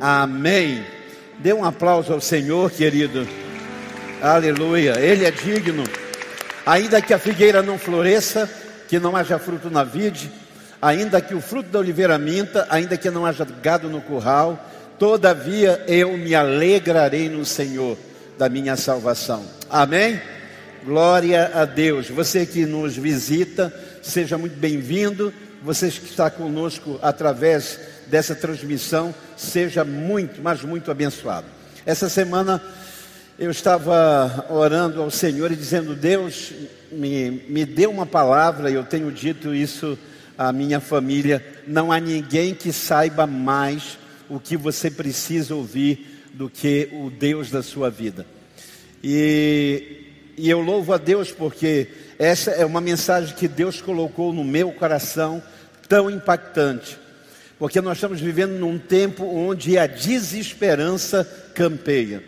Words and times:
Amém. 0.00 0.84
Dê 1.38 1.52
um 1.52 1.64
aplauso 1.64 2.12
ao 2.12 2.20
Senhor, 2.20 2.70
querido. 2.70 3.26
Aleluia. 4.20 4.98
Ele 5.00 5.24
é 5.24 5.30
digno. 5.30 5.84
Ainda 6.64 7.00
que 7.00 7.14
a 7.14 7.18
figueira 7.18 7.62
não 7.62 7.78
floresça, 7.78 8.48
que 8.88 8.98
não 8.98 9.16
haja 9.16 9.38
fruto 9.38 9.70
na 9.70 9.84
vide, 9.84 10.30
ainda 10.80 11.20
que 11.20 11.34
o 11.34 11.40
fruto 11.40 11.70
da 11.70 11.78
oliveira 11.78 12.18
minta, 12.18 12.66
ainda 12.68 12.96
que 12.96 13.10
não 13.10 13.24
haja 13.24 13.46
gado 13.62 13.88
no 13.88 14.00
curral, 14.00 14.58
todavia 14.98 15.82
eu 15.86 16.16
me 16.16 16.34
alegrarei 16.34 17.28
no 17.28 17.44
Senhor 17.44 17.96
da 18.36 18.48
minha 18.48 18.76
salvação. 18.76 19.44
Amém? 19.70 20.20
Glória 20.84 21.50
a 21.54 21.64
Deus. 21.64 22.08
Você 22.10 22.44
que 22.44 22.66
nos 22.66 22.96
visita, 22.96 23.72
seja 24.02 24.36
muito 24.36 24.56
bem-vindo. 24.58 25.32
Você 25.62 25.90
que 25.90 26.10
está 26.10 26.30
conosco 26.30 26.98
através 27.02 27.80
dessa 28.06 28.34
transmissão, 28.34 29.14
seja 29.36 29.84
muito, 29.84 30.40
mas 30.42 30.62
muito 30.62 30.90
abençoado. 30.90 31.46
Essa 31.84 32.08
semana 32.08 32.62
eu 33.38 33.50
estava 33.50 34.46
orando 34.48 35.02
ao 35.02 35.10
Senhor 35.10 35.52
e 35.52 35.56
dizendo: 35.56 35.94
Deus, 35.94 36.52
me, 36.90 37.42
me 37.48 37.64
dê 37.64 37.86
uma 37.86 38.06
palavra, 38.06 38.70
e 38.70 38.74
eu 38.74 38.84
tenho 38.84 39.10
dito 39.12 39.54
isso 39.54 39.98
à 40.38 40.52
minha 40.52 40.80
família: 40.80 41.44
não 41.66 41.92
há 41.92 42.00
ninguém 42.00 42.54
que 42.54 42.72
saiba 42.72 43.26
mais 43.26 43.98
o 44.28 44.40
que 44.40 44.56
você 44.56 44.90
precisa 44.90 45.54
ouvir 45.54 46.22
do 46.32 46.48
que 46.50 46.88
o 46.92 47.10
Deus 47.10 47.50
da 47.50 47.62
sua 47.62 47.90
vida. 47.90 48.26
E, 49.02 50.04
e 50.36 50.50
eu 50.50 50.60
louvo 50.60 50.92
a 50.92 50.98
Deus 50.98 51.30
porque 51.30 51.88
essa 52.18 52.50
é 52.50 52.64
uma 52.64 52.80
mensagem 52.80 53.34
que 53.34 53.46
Deus 53.46 53.80
colocou 53.80 54.32
no 54.32 54.42
meu 54.42 54.72
coração 54.72 55.42
tão 55.88 56.10
impactante. 56.10 56.98
Porque 57.58 57.80
nós 57.80 57.96
estamos 57.96 58.20
vivendo 58.20 58.52
num 58.52 58.78
tempo 58.78 59.24
onde 59.24 59.78
a 59.78 59.86
desesperança 59.86 61.24
campeia. 61.54 62.22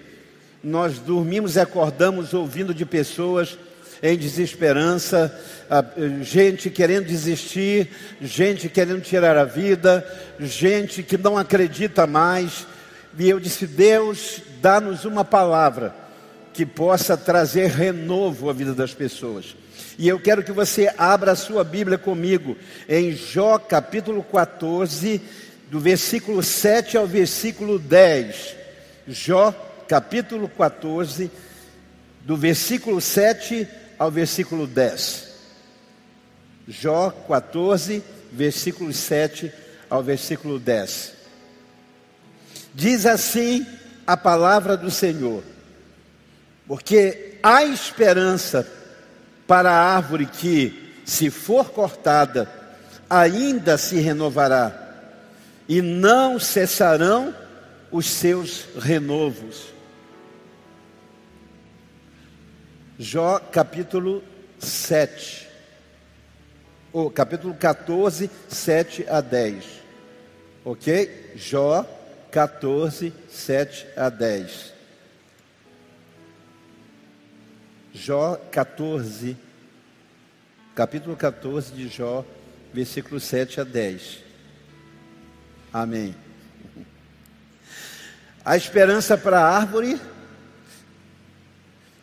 Nós 0.65 0.99
dormimos 0.99 1.57
e 1.57 1.61
acordamos 1.61 2.33
ouvindo 2.33 2.73
de 2.73 2.87
pessoas 2.87 3.59
em 4.03 4.17
desesperança, 4.17 5.37
gente 6.23 6.71
querendo 6.71 7.07
desistir, 7.07 7.89
gente 8.21 8.69
querendo 8.69 9.03
tirar 9.03 9.37
a 9.37 9.45
vida, 9.45 10.07
gente 10.41 11.03
que 11.03 11.19
não 11.19 11.37
acredita 11.37 12.07
mais. 12.07 12.67
E 13.19 13.29
eu 13.29 13.39
disse: 13.39 13.67
Deus, 13.67 14.41
dá-nos 14.63 15.05
uma 15.05 15.25
palavra 15.25 15.95
que 16.53 16.65
possa 16.65 17.17
trazer 17.17 17.69
renovo 17.69 18.49
à 18.49 18.53
vida 18.53 18.73
das 18.73 18.95
pessoas. 18.95 19.57
E 19.99 20.07
eu 20.07 20.21
quero 20.21 20.45
que 20.45 20.53
você 20.53 20.89
abra 20.97 21.33
a 21.33 21.37
sua 21.37 21.65
Bíblia 21.65 21.99
comigo 21.99 22.57
em 22.89 23.11
Jó 23.17 23.59
capítulo 23.59 24.23
14, 24.23 25.21
do 25.69 25.81
versículo 25.81 26.41
7 26.41 26.97
ao 26.97 27.05
versículo 27.05 27.81
10. 27.81 28.55
Jó 29.09 29.51
capítulo 29.89 30.49
14, 30.49 31.29
do 32.21 32.37
versículo 32.37 33.01
7 33.01 33.67
ao 33.99 34.09
versículo 34.09 34.69
10. 34.69 35.27
Jó 36.69 37.11
14, 37.11 38.01
versículo 38.31 38.93
7 38.93 39.53
ao 39.91 40.01
versículo 40.01 40.61
10. 40.61 41.13
Diz 42.73 43.05
assim 43.05 43.67
a 44.07 44.17
palavra 44.17 44.77
do 44.77 44.93
Senhor: 44.93 45.43
Porque 46.69 47.39
há 47.43 47.65
esperança 47.65 48.78
para 49.49 49.71
a 49.71 49.97
árvore 49.97 50.27
que, 50.27 50.93
se 51.07 51.31
for 51.31 51.71
cortada, 51.71 52.47
ainda 53.09 53.79
se 53.79 53.99
renovará, 53.99 54.85
e 55.67 55.81
não 55.81 56.39
cessarão 56.39 57.35
os 57.91 58.09
seus 58.11 58.67
renovos. 58.79 59.73
Jó 62.99 63.39
capítulo 63.39 64.23
7, 64.59 65.49
ou 66.93 67.11
capítulo 67.11 67.55
14, 67.55 68.31
7 68.49 69.07
a 69.09 69.23
10. 69.23 69.65
Ok? 70.63 71.33
Jó 71.37 71.87
14, 72.31 73.15
7 73.31 73.87
a 73.97 74.11
10. 74.11 74.78
Jó 78.01 78.37
14, 78.53 79.37
capítulo 80.73 81.17
14 81.17 81.73
de 81.73 81.89
Jó, 81.89 82.25
versículo 82.73 83.19
7 83.19 83.61
a 83.61 83.65
10. 83.65 84.21
Amém. 85.73 86.15
A 88.45 88.57
esperança 88.57 89.19
para 89.19 89.41
a 89.41 89.57
árvore 89.57 90.01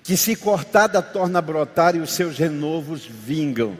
que 0.03 0.17
se 0.17 0.35
cortada 0.35 1.01
torna 1.01 1.39
a 1.39 1.41
brotar 1.41 1.95
e 1.95 1.99
os 1.99 2.11
seus 2.11 2.37
renovos 2.37 3.05
vingam. 3.05 3.77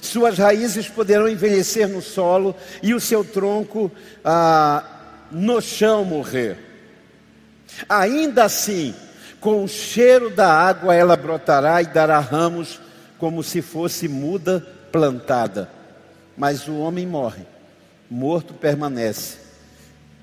Suas 0.00 0.38
raízes 0.38 0.88
poderão 0.88 1.28
envelhecer 1.28 1.88
no 1.88 2.00
solo 2.00 2.54
e 2.80 2.94
o 2.94 3.00
seu 3.00 3.24
tronco 3.24 3.90
ah, 4.24 5.26
no 5.32 5.60
chão 5.60 6.04
morrer. 6.04 6.56
Ainda 7.88 8.44
assim, 8.44 8.94
com 9.44 9.62
o 9.62 9.68
cheiro 9.68 10.30
da 10.30 10.50
água 10.50 10.94
ela 10.94 11.18
brotará 11.18 11.82
e 11.82 11.86
dará 11.86 12.18
ramos 12.18 12.80
como 13.18 13.42
se 13.42 13.60
fosse 13.60 14.08
muda 14.08 14.66
plantada. 14.90 15.68
Mas 16.34 16.66
o 16.66 16.78
homem 16.78 17.06
morre, 17.06 17.44
morto 18.10 18.54
permanece, 18.54 19.36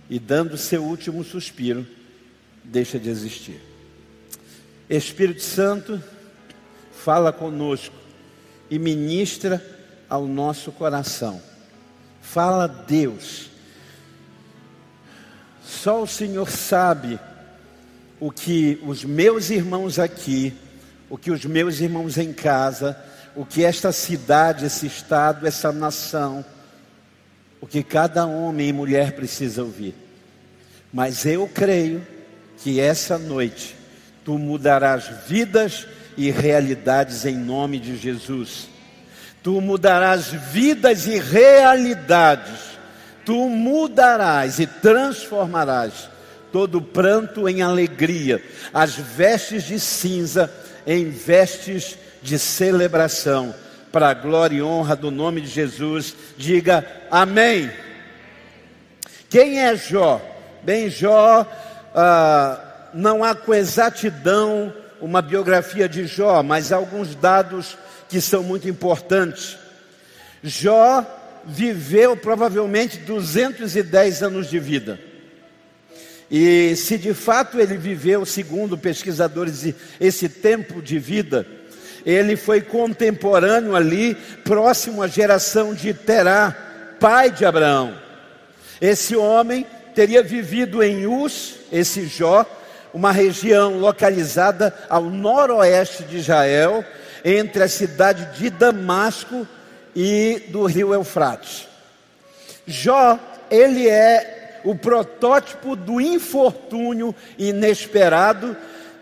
e 0.09 0.17
dando 0.17 0.57
seu 0.57 0.83
último 0.83 1.23
suspiro, 1.23 1.85
deixa 2.63 2.97
de 2.97 3.11
existir. 3.11 3.61
Espírito 4.89 5.43
Santo, 5.43 6.01
fala 6.91 7.31
conosco 7.31 7.93
e 8.71 8.79
ministra 8.79 9.63
ao 10.09 10.25
nosso 10.25 10.71
coração. 10.71 11.39
Fala 12.23 12.65
Deus. 12.67 13.51
Só 15.63 16.01
o 16.01 16.07
Senhor 16.07 16.49
sabe 16.49 17.19
o 18.21 18.31
que 18.31 18.79
os 18.85 19.03
meus 19.03 19.49
irmãos 19.49 19.97
aqui, 19.97 20.53
o 21.09 21.17
que 21.17 21.31
os 21.31 21.43
meus 21.43 21.79
irmãos 21.79 22.19
em 22.19 22.31
casa, 22.31 22.95
o 23.35 23.43
que 23.43 23.65
esta 23.65 23.91
cidade, 23.91 24.63
esse 24.63 24.85
estado, 24.85 25.47
essa 25.47 25.71
nação, 25.71 26.45
o 27.59 27.65
que 27.65 27.81
cada 27.81 28.23
homem 28.27 28.69
e 28.69 28.73
mulher 28.73 29.13
precisa 29.13 29.63
ouvir. 29.63 29.95
Mas 30.93 31.25
eu 31.25 31.49
creio 31.51 32.05
que 32.57 32.79
essa 32.79 33.17
noite 33.17 33.75
tu 34.23 34.37
mudarás 34.37 35.09
vidas 35.27 35.87
e 36.15 36.29
realidades 36.29 37.25
em 37.25 37.35
nome 37.35 37.79
de 37.79 37.97
Jesus. 37.97 38.69
Tu 39.41 39.59
mudarás 39.59 40.27
vidas 40.27 41.07
e 41.07 41.17
realidades. 41.17 42.77
Tu 43.25 43.49
mudarás 43.49 44.59
e 44.59 44.67
transformarás 44.67 46.10
todo 46.51 46.81
pranto 46.81 47.47
em 47.47 47.61
alegria, 47.61 48.41
as 48.73 48.95
vestes 48.95 49.63
de 49.63 49.79
cinza 49.79 50.51
em 50.85 51.09
vestes 51.09 51.97
de 52.21 52.37
celebração, 52.37 53.53
para 53.91 54.09
a 54.09 54.13
glória 54.13 54.57
e 54.57 54.61
honra 54.61 54.95
do 54.95 55.11
nome 55.11 55.41
de 55.41 55.47
Jesus. 55.47 56.15
Diga 56.37 56.85
amém. 57.09 57.69
Quem 59.29 59.59
é 59.59 59.75
Jó? 59.75 60.21
Bem, 60.63 60.89
Jó. 60.89 61.45
Ah, 61.93 62.89
não 62.93 63.23
há 63.23 63.35
com 63.35 63.53
exatidão 63.53 64.73
uma 65.01 65.21
biografia 65.21 65.89
de 65.89 66.05
Jó, 66.05 66.43
mas 66.43 66.71
há 66.71 66.77
alguns 66.77 67.15
dados 67.15 67.77
que 68.07 68.21
são 68.21 68.43
muito 68.43 68.69
importantes. 68.69 69.57
Jó 70.43 71.05
viveu 71.45 72.15
provavelmente 72.15 72.97
210 72.97 74.23
anos 74.23 74.49
de 74.49 74.59
vida. 74.59 74.99
E 76.31 76.77
se 76.77 76.97
de 76.97 77.13
fato 77.13 77.59
ele 77.59 77.75
viveu, 77.75 78.25
segundo 78.25 78.77
pesquisadores, 78.77 79.73
esse 79.99 80.29
tempo 80.29 80.81
de 80.81 80.97
vida, 80.97 81.45
ele 82.05 82.37
foi 82.37 82.61
contemporâneo 82.61 83.75
ali, 83.75 84.15
próximo 84.45 85.03
à 85.03 85.07
geração 85.07 85.73
de 85.73 85.93
Terá, 85.93 86.55
pai 87.01 87.31
de 87.31 87.43
Abraão. 87.43 87.93
Esse 88.79 89.13
homem 89.13 89.67
teria 89.93 90.23
vivido 90.23 90.81
em 90.81 91.05
Uz, 91.05 91.55
esse 91.69 92.07
Jó, 92.07 92.45
uma 92.93 93.11
região 93.11 93.77
localizada 93.77 94.73
ao 94.89 95.03
noroeste 95.03 96.03
de 96.03 96.17
Israel, 96.17 96.85
entre 97.25 97.61
a 97.63 97.67
cidade 97.67 98.39
de 98.39 98.49
Damasco 98.49 99.45
e 99.93 100.43
do 100.47 100.65
rio 100.65 100.93
Eufrates. 100.93 101.67
Jó, 102.65 103.19
ele 103.49 103.89
é 103.89 104.40
o 104.63 104.75
protótipo 104.75 105.75
do 105.75 105.99
infortúnio 105.99 107.15
inesperado 107.37 108.55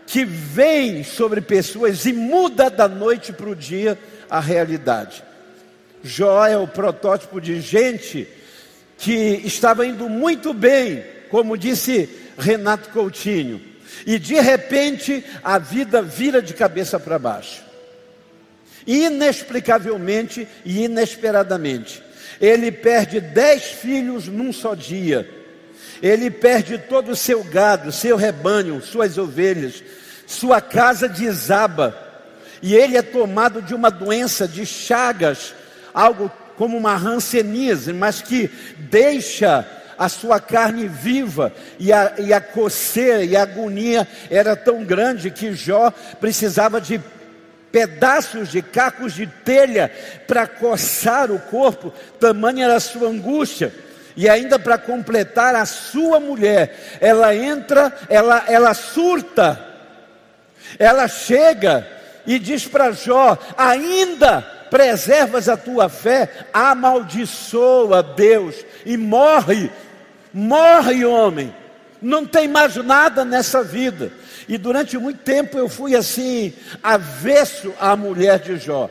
que 0.06 0.24
vem 0.24 1.04
sobre 1.04 1.40
pessoas 1.40 2.04
e 2.04 2.12
muda 2.12 2.68
da 2.68 2.88
noite 2.88 3.32
para 3.32 3.48
o 3.48 3.56
dia 3.56 3.98
a 4.28 4.40
realidade. 4.40 5.22
Jó 6.02 6.46
é 6.46 6.56
o 6.56 6.66
protótipo 6.66 7.40
de 7.40 7.60
gente 7.60 8.26
que 8.98 9.40
estava 9.44 9.86
indo 9.86 10.08
muito 10.08 10.52
bem 10.52 11.04
como 11.30 11.56
disse 11.56 12.08
Renato 12.36 12.90
Coutinho, 12.90 13.62
e 14.04 14.18
de 14.18 14.34
repente 14.34 15.24
a 15.42 15.58
vida 15.58 16.02
vira 16.02 16.42
de 16.42 16.52
cabeça 16.52 16.98
para 16.98 17.18
baixo. 17.18 17.62
Inexplicavelmente 18.86 20.46
e 20.64 20.84
inesperadamente. 20.84 22.02
Ele 22.40 22.72
perde 22.72 23.20
dez 23.20 23.64
filhos 23.64 24.26
num 24.26 24.52
só 24.52 24.74
dia. 24.74 25.28
Ele 26.02 26.30
perde 26.30 26.78
todo 26.78 27.12
o 27.12 27.16
seu 27.16 27.44
gado, 27.44 27.92
seu 27.92 28.16
rebanho, 28.16 28.80
suas 28.82 29.18
ovelhas, 29.18 29.82
sua 30.26 30.60
casa 30.60 31.08
desaba. 31.08 31.96
E 32.62 32.74
ele 32.74 32.96
é 32.96 33.02
tomado 33.02 33.60
de 33.60 33.74
uma 33.74 33.90
doença 33.90 34.46
de 34.46 34.64
chagas, 34.64 35.54
algo 35.92 36.30
como 36.56 36.76
uma 36.76 36.96
ranceníase, 36.96 37.92
mas 37.92 38.20
que 38.20 38.50
deixa 38.78 39.66
a 39.98 40.08
sua 40.08 40.40
carne 40.40 40.88
viva, 40.88 41.52
e 41.78 41.92
a, 41.92 42.14
e 42.18 42.32
a 42.32 42.40
coceira 42.40 43.22
e 43.22 43.36
a 43.36 43.42
agonia 43.42 44.08
era 44.30 44.56
tão 44.56 44.82
grande 44.82 45.30
que 45.30 45.52
Jó 45.52 45.90
precisava 46.18 46.80
de 46.80 46.98
pedaços 47.70 48.50
de 48.50 48.62
cacos 48.62 49.12
de 49.12 49.26
telha 49.26 49.92
para 50.26 50.46
coçar 50.46 51.30
o 51.30 51.38
corpo, 51.38 51.92
tamanha 52.18 52.64
era 52.64 52.76
a 52.76 52.80
sua 52.80 53.08
angústia. 53.08 53.72
E 54.16 54.28
ainda 54.28 54.58
para 54.58 54.76
completar, 54.76 55.54
a 55.54 55.64
sua 55.64 56.18
mulher, 56.18 56.98
ela 57.00 57.34
entra, 57.34 57.92
ela, 58.08 58.44
ela 58.48 58.74
surta, 58.74 59.58
ela 60.78 61.06
chega 61.08 61.86
e 62.26 62.38
diz 62.38 62.66
para 62.66 62.92
Jó: 62.92 63.38
ainda 63.56 64.42
preservas 64.70 65.48
a 65.48 65.56
tua 65.56 65.88
fé, 65.88 66.46
amaldiçoa 66.52 68.02
Deus 68.02 68.54
e 68.86 68.96
morre, 68.96 69.70
morre 70.32 71.04
homem, 71.04 71.54
não 72.00 72.24
tem 72.24 72.48
mais 72.48 72.76
nada 72.76 73.24
nessa 73.24 73.62
vida. 73.62 74.12
E 74.48 74.58
durante 74.58 74.98
muito 74.98 75.20
tempo 75.20 75.58
eu 75.58 75.68
fui 75.68 75.94
assim, 75.94 76.52
avesso 76.82 77.72
à 77.78 77.94
mulher 77.96 78.38
de 78.40 78.56
Jó. 78.56 78.90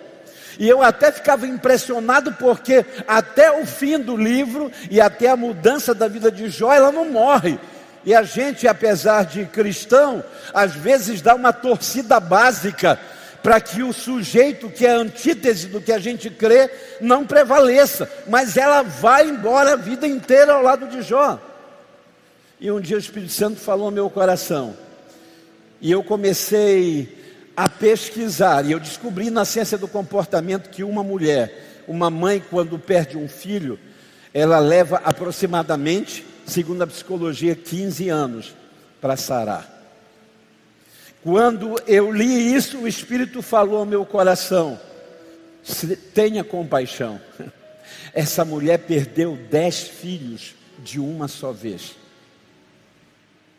E 0.59 0.67
eu 0.67 0.83
até 0.83 1.09
ficava 1.09 1.47
impressionado 1.47 2.33
porque 2.33 2.85
até 3.07 3.49
o 3.49 3.65
fim 3.65 3.97
do 3.97 4.17
livro 4.17 4.69
e 4.91 4.99
até 4.99 5.29
a 5.29 5.37
mudança 5.37 5.95
da 5.95 6.09
vida 6.09 6.29
de 6.29 6.49
Jó, 6.49 6.73
ela 6.73 6.91
não 6.91 7.05
morre. 7.05 7.57
E 8.05 8.13
a 8.13 8.23
gente, 8.23 8.67
apesar 8.67 9.25
de 9.25 9.45
cristão, 9.45 10.21
às 10.53 10.73
vezes 10.73 11.21
dá 11.21 11.33
uma 11.33 11.53
torcida 11.53 12.19
básica 12.19 12.99
para 13.41 13.61
que 13.61 13.81
o 13.81 13.93
sujeito 13.93 14.69
que 14.69 14.85
é 14.85 14.91
antítese 14.91 15.67
do 15.67 15.79
que 15.79 15.93
a 15.93 15.99
gente 15.99 16.29
crê 16.29 16.69
não 16.99 17.25
prevaleça, 17.25 18.11
mas 18.27 18.57
ela 18.57 18.81
vai 18.81 19.29
embora 19.29 19.73
a 19.73 19.77
vida 19.77 20.05
inteira 20.05 20.53
ao 20.53 20.61
lado 20.61 20.87
de 20.87 21.01
Jó. 21.01 21.39
E 22.59 22.69
um 22.69 22.81
dia 22.81 22.97
o 22.97 22.99
Espírito 22.99 23.31
Santo 23.31 23.61
falou 23.61 23.85
ao 23.85 23.91
meu 23.91 24.09
coração: 24.09 24.75
e 25.79 25.89
eu 25.89 26.03
comecei 26.03 27.17
a 27.59 27.67
pesquisar, 27.67 28.65
e 28.65 28.71
eu 28.71 28.79
descobri 28.79 29.29
na 29.29 29.43
ciência 29.43 29.77
do 29.77 29.85
comportamento 29.85 30.69
que 30.69 30.81
uma 30.81 31.03
mulher, 31.03 31.83
uma 31.89 32.09
mãe, 32.09 32.41
quando 32.49 32.79
perde 32.79 33.17
um 33.17 33.27
filho, 33.27 33.77
ela 34.33 34.59
leva 34.59 35.01
aproximadamente, 35.03 36.25
segundo 36.45 36.83
a 36.83 36.87
psicologia, 36.87 37.53
15 37.55 38.07
anos 38.07 38.55
para 39.01 39.17
sarar. 39.17 39.69
Quando 41.21 41.75
eu 41.85 42.09
li 42.13 42.55
isso, 42.55 42.77
o 42.77 42.87
Espírito 42.87 43.41
falou 43.41 43.79
ao 43.79 43.85
meu 43.85 44.05
coração: 44.05 44.79
tenha 46.13 46.45
compaixão. 46.45 47.19
Essa 48.15 48.45
mulher 48.45 48.77
perdeu 48.79 49.37
dez 49.51 49.81
filhos 49.81 50.55
de 50.81 50.97
uma 50.97 51.27
só 51.27 51.51
vez 51.51 51.97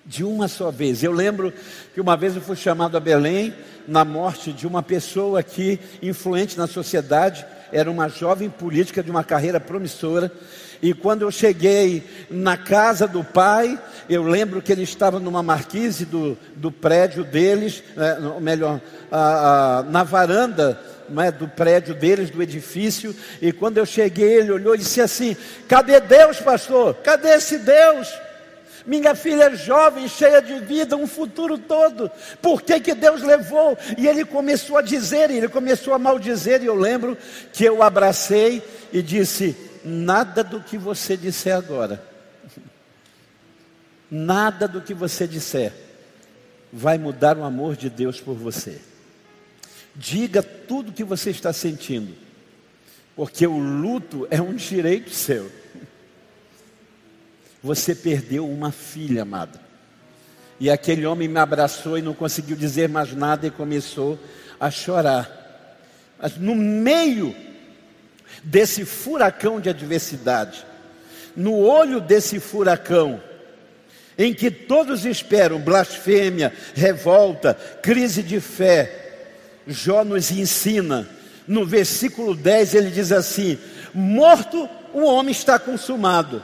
de 0.04 0.24
uma 0.24 0.48
só 0.48 0.70
vez. 0.70 1.02
Eu 1.02 1.12
lembro 1.12 1.52
que 1.94 2.00
uma 2.00 2.16
vez 2.16 2.34
eu 2.34 2.42
fui 2.42 2.56
chamado 2.56 2.96
a 2.96 3.00
Belém 3.00 3.54
na 3.86 4.04
morte 4.04 4.52
de 4.52 4.66
uma 4.66 4.82
pessoa 4.82 5.42
que, 5.42 5.78
influente 6.02 6.56
na 6.56 6.66
sociedade, 6.66 7.44
era 7.72 7.90
uma 7.90 8.08
jovem 8.08 8.48
política 8.48 9.02
de 9.02 9.10
uma 9.10 9.24
carreira 9.24 9.60
promissora. 9.60 10.30
E 10.82 10.94
quando 10.94 11.22
eu 11.22 11.30
cheguei 11.30 12.02
na 12.30 12.56
casa 12.56 13.06
do 13.06 13.22
pai, 13.22 13.78
eu 14.08 14.22
lembro 14.22 14.62
que 14.62 14.72
ele 14.72 14.82
estava 14.82 15.20
numa 15.20 15.42
marquise 15.42 16.06
do, 16.06 16.38
do 16.56 16.72
prédio 16.72 17.22
deles, 17.22 17.82
é, 17.96 18.40
melhor, 18.40 18.80
a, 19.10 19.78
a, 19.78 19.82
na 19.82 20.02
varanda 20.02 20.80
é, 21.18 21.30
do 21.30 21.46
prédio 21.46 21.94
deles, 21.94 22.30
do 22.30 22.42
edifício. 22.42 23.14
E 23.42 23.52
quando 23.52 23.76
eu 23.78 23.84
cheguei, 23.84 24.38
ele 24.38 24.52
olhou 24.52 24.74
e 24.74 24.78
disse 24.78 25.00
assim: 25.02 25.36
Cadê 25.68 26.00
Deus, 26.00 26.40
pastor? 26.40 26.94
Cadê 26.94 27.28
esse 27.28 27.58
Deus? 27.58 28.08
Minha 28.86 29.14
filha 29.14 29.44
é 29.44 29.56
jovem, 29.56 30.08
cheia 30.08 30.40
de 30.40 30.58
vida, 30.60 30.96
um 30.96 31.06
futuro 31.06 31.58
todo. 31.58 32.10
Por 32.40 32.62
que, 32.62 32.80
que 32.80 32.94
Deus 32.94 33.22
levou? 33.22 33.76
E 33.98 34.06
ele 34.06 34.24
começou 34.24 34.78
a 34.78 34.82
dizer, 34.82 35.30
ele 35.30 35.48
começou 35.48 35.92
a 35.94 35.98
maldizer, 35.98 36.62
e 36.62 36.66
eu 36.66 36.74
lembro 36.74 37.16
que 37.52 37.64
eu 37.64 37.82
abracei 37.82 38.62
e 38.92 39.02
disse: 39.02 39.56
Nada 39.84 40.42
do 40.42 40.60
que 40.60 40.78
você 40.78 41.16
disser 41.16 41.56
agora, 41.56 42.02
nada 44.10 44.66
do 44.66 44.80
que 44.80 44.94
você 44.94 45.26
disser, 45.26 45.72
vai 46.72 46.98
mudar 46.98 47.36
o 47.36 47.44
amor 47.44 47.76
de 47.76 47.90
Deus 47.90 48.20
por 48.20 48.34
você. 48.34 48.80
Diga 49.94 50.42
tudo 50.42 50.90
o 50.90 50.92
que 50.92 51.04
você 51.04 51.30
está 51.30 51.52
sentindo, 51.52 52.14
porque 53.14 53.46
o 53.46 53.58
luto 53.58 54.26
é 54.30 54.40
um 54.40 54.54
direito 54.54 55.10
seu. 55.10 55.59
Você 57.62 57.94
perdeu 57.94 58.48
uma 58.48 58.72
filha, 58.72 59.22
amada. 59.22 59.60
E 60.58 60.70
aquele 60.70 61.06
homem 61.06 61.28
me 61.28 61.38
abraçou 61.38 61.98
e 61.98 62.02
não 62.02 62.14
conseguiu 62.14 62.56
dizer 62.56 62.88
mais 62.88 63.14
nada 63.14 63.46
e 63.46 63.50
começou 63.50 64.18
a 64.58 64.70
chorar. 64.70 65.38
Mas 66.20 66.36
no 66.36 66.54
meio 66.54 67.34
desse 68.42 68.84
furacão 68.84 69.60
de 69.60 69.68
adversidade, 69.68 70.64
no 71.36 71.58
olho 71.58 72.00
desse 72.00 72.38
furacão, 72.38 73.22
em 74.18 74.34
que 74.34 74.50
todos 74.50 75.06
esperam 75.06 75.58
blasfêmia, 75.58 76.52
revolta, 76.74 77.54
crise 77.82 78.22
de 78.22 78.40
fé, 78.40 78.96
Jó 79.66 80.04
nos 80.04 80.30
ensina, 80.30 81.08
no 81.46 81.64
versículo 81.64 82.34
10 82.34 82.74
ele 82.74 82.90
diz 82.90 83.12
assim: 83.12 83.58
Morto, 83.94 84.68
o 84.92 85.04
homem 85.04 85.32
está 85.32 85.58
consumado 85.58 86.42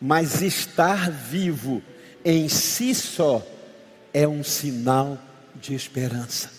mas 0.00 0.42
estar 0.42 1.10
vivo 1.10 1.82
em 2.24 2.48
si 2.48 2.94
só 2.94 3.44
é 4.12 4.26
um 4.26 4.42
sinal 4.42 5.18
de 5.54 5.74
esperança. 5.74 6.50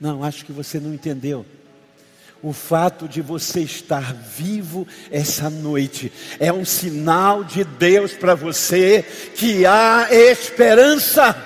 Não, 0.00 0.24
acho 0.24 0.44
que 0.44 0.52
você 0.52 0.80
não 0.80 0.94
entendeu. 0.94 1.44
O 2.42 2.54
fato 2.54 3.06
de 3.06 3.20
você 3.20 3.60
estar 3.60 4.14
vivo 4.14 4.88
essa 5.10 5.50
noite 5.50 6.10
é 6.38 6.50
um 6.50 6.64
sinal 6.64 7.44
de 7.44 7.64
Deus 7.64 8.14
para 8.14 8.34
você 8.34 9.02
que 9.34 9.66
há 9.66 10.08
esperança. 10.10 11.36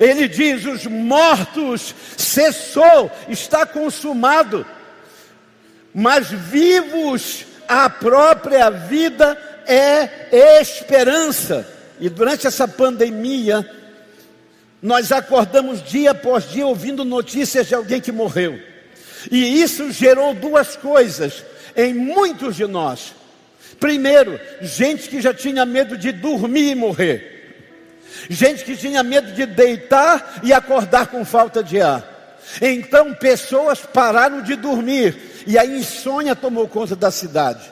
Ele 0.00 0.26
diz: 0.26 0.64
os 0.66 0.86
mortos 0.86 1.94
cessou, 2.16 3.12
está 3.28 3.64
consumado, 3.64 4.66
mas 5.94 6.28
vivos 6.28 7.46
a 7.72 7.88
própria 7.88 8.70
vida 8.70 9.36
é 9.66 10.60
esperança. 10.60 11.66
E 11.98 12.08
durante 12.08 12.46
essa 12.46 12.68
pandemia, 12.68 13.68
nós 14.82 15.12
acordamos 15.12 15.82
dia 15.82 16.10
após 16.10 16.50
dia 16.50 16.66
ouvindo 16.66 17.04
notícias 17.04 17.68
de 17.68 17.74
alguém 17.74 18.00
que 18.00 18.12
morreu. 18.12 18.58
E 19.30 19.62
isso 19.62 19.90
gerou 19.92 20.34
duas 20.34 20.76
coisas 20.76 21.44
em 21.76 21.94
muitos 21.94 22.56
de 22.56 22.66
nós. 22.66 23.14
Primeiro, 23.80 24.38
gente 24.60 25.08
que 25.08 25.20
já 25.20 25.32
tinha 25.32 25.64
medo 25.64 25.96
de 25.96 26.12
dormir 26.12 26.72
e 26.72 26.74
morrer. 26.74 27.32
Gente 28.28 28.64
que 28.64 28.76
tinha 28.76 29.02
medo 29.02 29.32
de 29.32 29.46
deitar 29.46 30.40
e 30.42 30.52
acordar 30.52 31.06
com 31.06 31.24
falta 31.24 31.62
de 31.62 31.80
ar. 31.80 32.11
Então 32.60 33.14
pessoas 33.14 33.80
pararam 33.80 34.42
de 34.42 34.56
dormir 34.56 35.44
e 35.46 35.58
a 35.58 35.64
insônia 35.64 36.34
tomou 36.34 36.68
conta 36.68 36.94
da 36.94 37.10
cidade. 37.10 37.70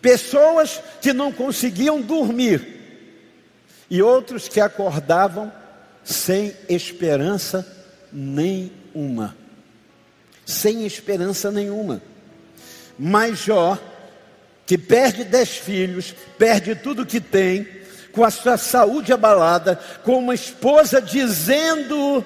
Pessoas 0.00 0.82
que 1.00 1.12
não 1.12 1.32
conseguiam 1.32 2.00
dormir 2.00 2.74
e 3.88 4.02
outros 4.02 4.48
que 4.48 4.60
acordavam 4.60 5.52
sem 6.02 6.54
esperança 6.68 7.66
nenhuma. 8.12 9.36
Sem 10.44 10.84
esperança 10.84 11.50
nenhuma. 11.50 12.02
Mas 12.98 13.38
Jó, 13.38 13.78
que 14.66 14.76
perde 14.76 15.24
dez 15.24 15.56
filhos, 15.56 16.14
perde 16.38 16.74
tudo 16.74 17.06
que 17.06 17.20
tem, 17.20 17.66
com 18.14 18.24
a 18.24 18.30
sua 18.30 18.56
saúde 18.56 19.12
abalada, 19.12 19.78
com 20.04 20.18
uma 20.18 20.34
esposa 20.34 21.00
dizendo 21.00 22.24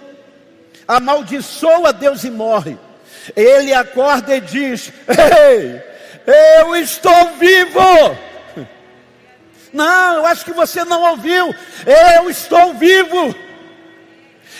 amaldiçoa 0.87 1.93
Deus 1.93 2.25
e 2.25 2.31
morre. 2.31 2.79
Ele 3.35 3.73
acorda 3.75 4.37
e 4.37 4.41
diz: 4.41 4.93
Ei, 5.09 5.83
Eu 6.61 6.77
estou 6.77 7.31
vivo. 7.39 8.19
Não, 9.73 10.17
eu 10.17 10.27
acho 10.27 10.45
que 10.45 10.53
você 10.53 10.85
não 10.85 11.11
ouviu. 11.11 11.55
Eu 12.15 12.29
estou 12.29 12.75
vivo. 12.75 13.35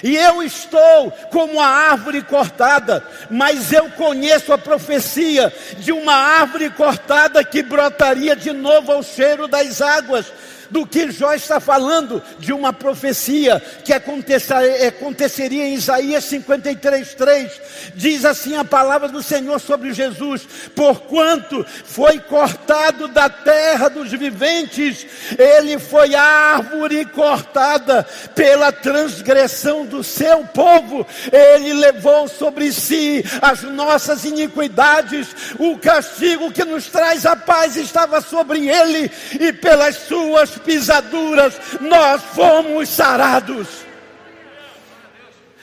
E 0.03 0.17
eu 0.17 0.43
estou 0.43 1.11
como 1.31 1.61
a 1.61 1.67
árvore 1.67 2.23
cortada, 2.23 3.05
mas 3.29 3.73
eu 3.73 3.91
conheço 3.91 4.53
a 4.53 4.59
profecia 4.59 5.53
de 5.79 5.93
uma 5.93 6.15
árvore 6.15 6.71
cortada 6.71 7.45
que 7.45 7.63
brotaria 7.63 8.35
de 8.37 8.53
novo 8.53 8.93
ao 8.93 9.03
cheiro 9.03 9.49
das 9.49 9.83
águas 9.83 10.33
do 10.71 10.87
que 10.87 11.11
Jó 11.11 11.33
está 11.33 11.61
falando, 11.61 12.23
de 12.39 12.53
uma 12.53 12.73
profecia 12.73 13.61
que 13.85 13.93
aconteceria 13.93 15.65
em 15.65 15.75
Isaías 15.75 16.25
53, 16.25 17.15
3. 17.15 17.61
Diz 17.95 18.25
assim 18.25 18.57
a 18.57 18.65
palavra 18.65 19.09
do 19.09 19.23
Senhor 19.23 19.59
sobre 19.61 19.93
Jesus: 19.93 20.47
Porquanto 20.75 21.65
foi 21.85 22.19
cortado 22.19 23.09
da 23.09 23.29
terra 23.29 23.89
dos 23.89 24.11
viventes, 24.11 25.07
ele 25.39 25.79
foi 25.79 26.15
árvore 26.15 27.05
cortada 27.07 28.07
pela 28.35 28.73
transgressão 28.73 29.87
do 29.87 30.03
seu 30.03 30.45
povo, 30.47 31.07
ele 31.33 31.73
levou 31.75 32.29
sobre 32.29 32.73
si 32.73 33.25
as 33.41 33.63
nossas 33.63 34.25
iniquidades, 34.25 35.29
o 35.59 35.79
castigo 35.79 36.53
que 36.53 36.65
nos 36.65 36.87
traz 36.87 37.25
a 37.25 37.37
paz 37.37 37.77
estava 37.77 38.21
sobre 38.21 38.69
ele, 38.69 39.11
e 39.39 39.53
pelas 39.53 39.97
suas 39.97 40.58
pisaduras 40.59 41.59
nós 41.81 42.23
fomos 42.35 42.89
sarados. 42.89 43.88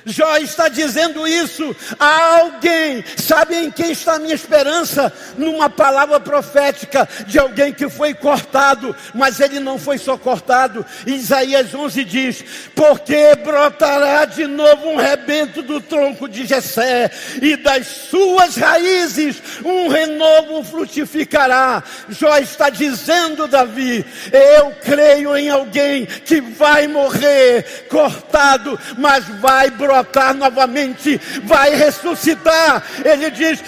Jó 0.05 0.37
está 0.37 0.67
dizendo 0.67 1.27
isso 1.27 1.75
a 1.99 2.39
alguém. 2.39 3.03
Sabe 3.17 3.55
em 3.55 3.71
quem 3.71 3.91
está 3.91 4.15
a 4.15 4.19
minha 4.19 4.35
esperança? 4.35 5.11
Numa 5.35 5.67
palavra 5.67 6.19
profética 6.19 7.09
de 7.25 7.39
alguém 7.39 7.73
que 7.73 7.89
foi 7.89 8.13
cortado, 8.13 8.95
mas 9.15 9.39
ele 9.39 9.59
não 9.59 9.79
foi 9.79 9.97
só 9.97 10.15
cortado. 10.15 10.85
Isaías 11.07 11.73
11 11.73 12.03
diz: 12.05 12.45
Porque 12.75 13.35
brotará 13.43 14.25
de 14.25 14.45
novo 14.45 14.89
um 14.89 14.95
rebento 14.95 15.63
do 15.63 15.81
tronco 15.81 16.29
de 16.29 16.45
Jessé, 16.45 17.09
e 17.41 17.55
das 17.57 17.87
suas 17.87 18.55
raízes 18.57 19.41
um 19.63 19.87
renovo 19.87 20.63
frutificará. 20.63 21.81
Jó 22.09 22.37
está 22.37 22.69
dizendo, 22.69 23.47
Davi: 23.47 24.05
Eu 24.31 24.71
creio 24.83 25.35
em 25.35 25.49
alguém 25.49 26.05
que 26.05 26.39
vai 26.39 26.87
morrer 26.87 27.87
cortado, 27.89 28.79
mas 28.97 29.25
vai 29.39 29.71
brotar 29.71 29.94
brotar 29.95 30.33
novamente, 30.33 31.19
vai 31.43 31.73
ressuscitar. 31.75 32.83
Ele 33.03 33.29
diz: 33.31 33.63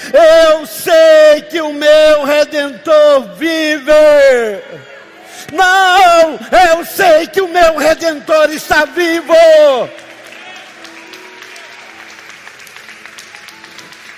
Eu 0.50 0.66
sei 0.66 1.42
que 1.50 1.62
o 1.62 1.74
meu 1.74 2.24
redentor 2.26 3.36
vive. 3.36 3.92
Não, 5.54 6.40
eu 6.70 6.86
sei 6.86 7.28
que 7.28 7.40
o 7.40 7.48
meu 7.48 7.78
redentor 7.78 8.50
está 8.52 8.86
vivo. 8.86 9.34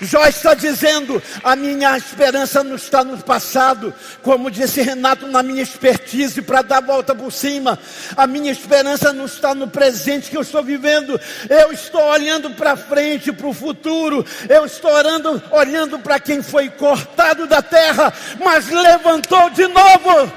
Jó 0.01 0.25
está 0.25 0.53
dizendo: 0.53 1.21
a 1.43 1.55
minha 1.55 1.97
esperança 1.97 2.63
não 2.63 2.75
está 2.75 3.03
no 3.03 3.17
passado, 3.17 3.93
como 4.21 4.49
disse 4.49 4.81
Renato, 4.81 5.27
na 5.27 5.43
minha 5.43 5.61
expertise 5.61 6.41
para 6.41 6.61
dar 6.61 6.77
a 6.77 6.81
volta 6.81 7.13
por 7.13 7.31
cima. 7.31 7.77
A 8.15 8.25
minha 8.25 8.51
esperança 8.51 9.11
não 9.11 9.25
está 9.25 9.53
no 9.53 9.67
presente 9.67 10.29
que 10.29 10.37
eu 10.37 10.41
estou 10.41 10.63
vivendo. 10.63 11.19
Eu 11.49 11.71
estou 11.71 12.01
olhando 12.01 12.51
para 12.51 12.77
frente, 12.77 13.31
para 13.31 13.47
o 13.47 13.53
futuro. 13.53 14.25
Eu 14.47 14.65
estou 14.65 14.91
orando, 14.91 15.41
olhando 15.51 15.99
para 15.99 16.19
quem 16.19 16.41
foi 16.41 16.69
cortado 16.69 17.45
da 17.45 17.61
terra, 17.61 18.13
mas 18.43 18.69
levantou 18.69 19.49
de 19.49 19.67
novo. 19.67 20.31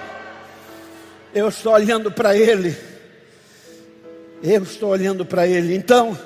Eu 1.34 1.48
estou 1.48 1.72
olhando 1.72 2.10
para 2.10 2.36
Ele. 2.36 2.76
Eu 4.42 4.64
estou 4.64 4.90
olhando 4.90 5.24
para 5.24 5.46
Ele. 5.46 5.74
Então, 5.74 6.18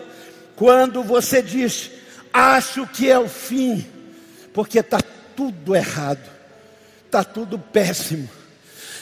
quando 0.57 1.03
você 1.03 1.43
diz 1.43 1.91
acho 2.37 2.87
que 2.87 3.11
é 3.11 3.19
o 3.19 3.29
fim, 3.29 3.87
porque 4.53 4.81
está 4.81 4.99
tudo 5.35 5.75
errado, 5.75 6.21
está 7.07 7.25
tudo 7.25 7.59
péssimo. 7.59 8.29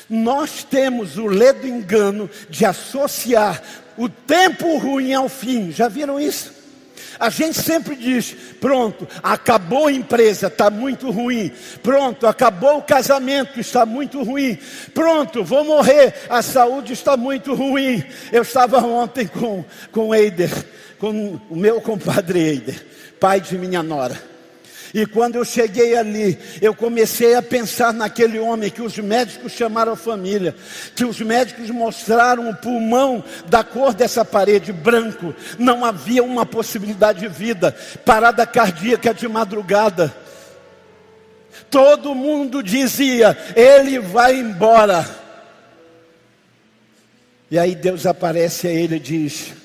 Nós 0.09 0.63
temos 0.63 1.17
o 1.17 1.27
ledo 1.27 1.67
engano 1.67 2.31
de 2.49 2.65
associar 2.65 3.61
o 3.97 4.09
tempo 4.09 4.77
ruim 4.79 5.15
ao 5.15 5.29
fim, 5.29 5.73
já 5.73 5.89
viram 5.89 6.21
isso? 6.21 6.53
A 7.19 7.31
gente 7.31 7.61
sempre 7.61 7.95
diz: 7.95 8.35
pronto, 8.61 9.07
acabou 9.23 9.87
a 9.87 9.93
empresa, 9.93 10.49
está 10.49 10.71
muito 10.71 11.11
ruim. 11.11 11.53
Pronto, 11.83 12.27
acabou 12.27 12.79
o 12.79 12.83
casamento, 12.83 13.61
está 13.61 13.87
muito 13.87 14.23
ruim. 14.23 14.59
Pronto, 14.93 15.45
vou 15.45 15.65
morrer, 15.65 16.15
a 16.29 16.43
saúde 16.43 16.93
está 16.93 17.17
muito 17.17 17.55
ruim. 17.55 18.05
Eu 18.33 18.43
estava 18.43 18.79
ontem 18.79 19.27
com, 19.27 19.65
com 19.93 20.15
Eider, 20.15 20.51
com 20.99 21.41
o 21.51 21.57
meu 21.57 21.81
compadre 21.81 22.41
Eider 22.41 22.95
pai 23.25 23.41
de 23.41 23.57
minha 23.57 23.83
nora. 23.83 24.21
E 24.93 25.07
quando 25.07 25.37
eu 25.37 25.47
cheguei 25.47 25.97
ali, 25.97 26.39
eu 26.61 26.75
comecei 26.75 27.35
a 27.35 27.41
pensar 27.41 27.91
naquele 27.91 28.39
homem 28.39 28.71
que 28.71 28.83
os 28.83 28.99
médicos 28.99 29.53
chamaram 29.53 29.93
a 29.93 29.97
família, 29.97 30.55
que 30.95 31.07
os 31.07 31.19
médicos 31.21 31.71
mostraram 31.71 32.51
o 32.51 32.55
pulmão 32.55 33.25
da 33.47 33.65
cor 33.65 33.95
dessa 33.95 34.27
parede 34.27 34.75
branco, 34.75 35.35
não 35.59 35.87
havia 35.87 36.23
uma 36.23 36.45
possibilidade 36.45 37.21
de 37.21 37.29
vida, 37.29 37.75
parada 38.05 38.47
cardíaca 38.47 39.15
de 39.15 39.27
madrugada. 39.27 40.15
Todo 41.71 42.15
mundo 42.15 42.63
dizia: 42.63 43.37
ele 43.57 43.99
vai 43.99 44.37
embora. 44.37 45.09
E 47.51 47.59
aí 47.59 47.75
Deus 47.75 48.05
aparece 48.05 48.69
a 48.69 48.71
ele 48.71 48.97
e 48.97 49.01
diz: 49.01 49.64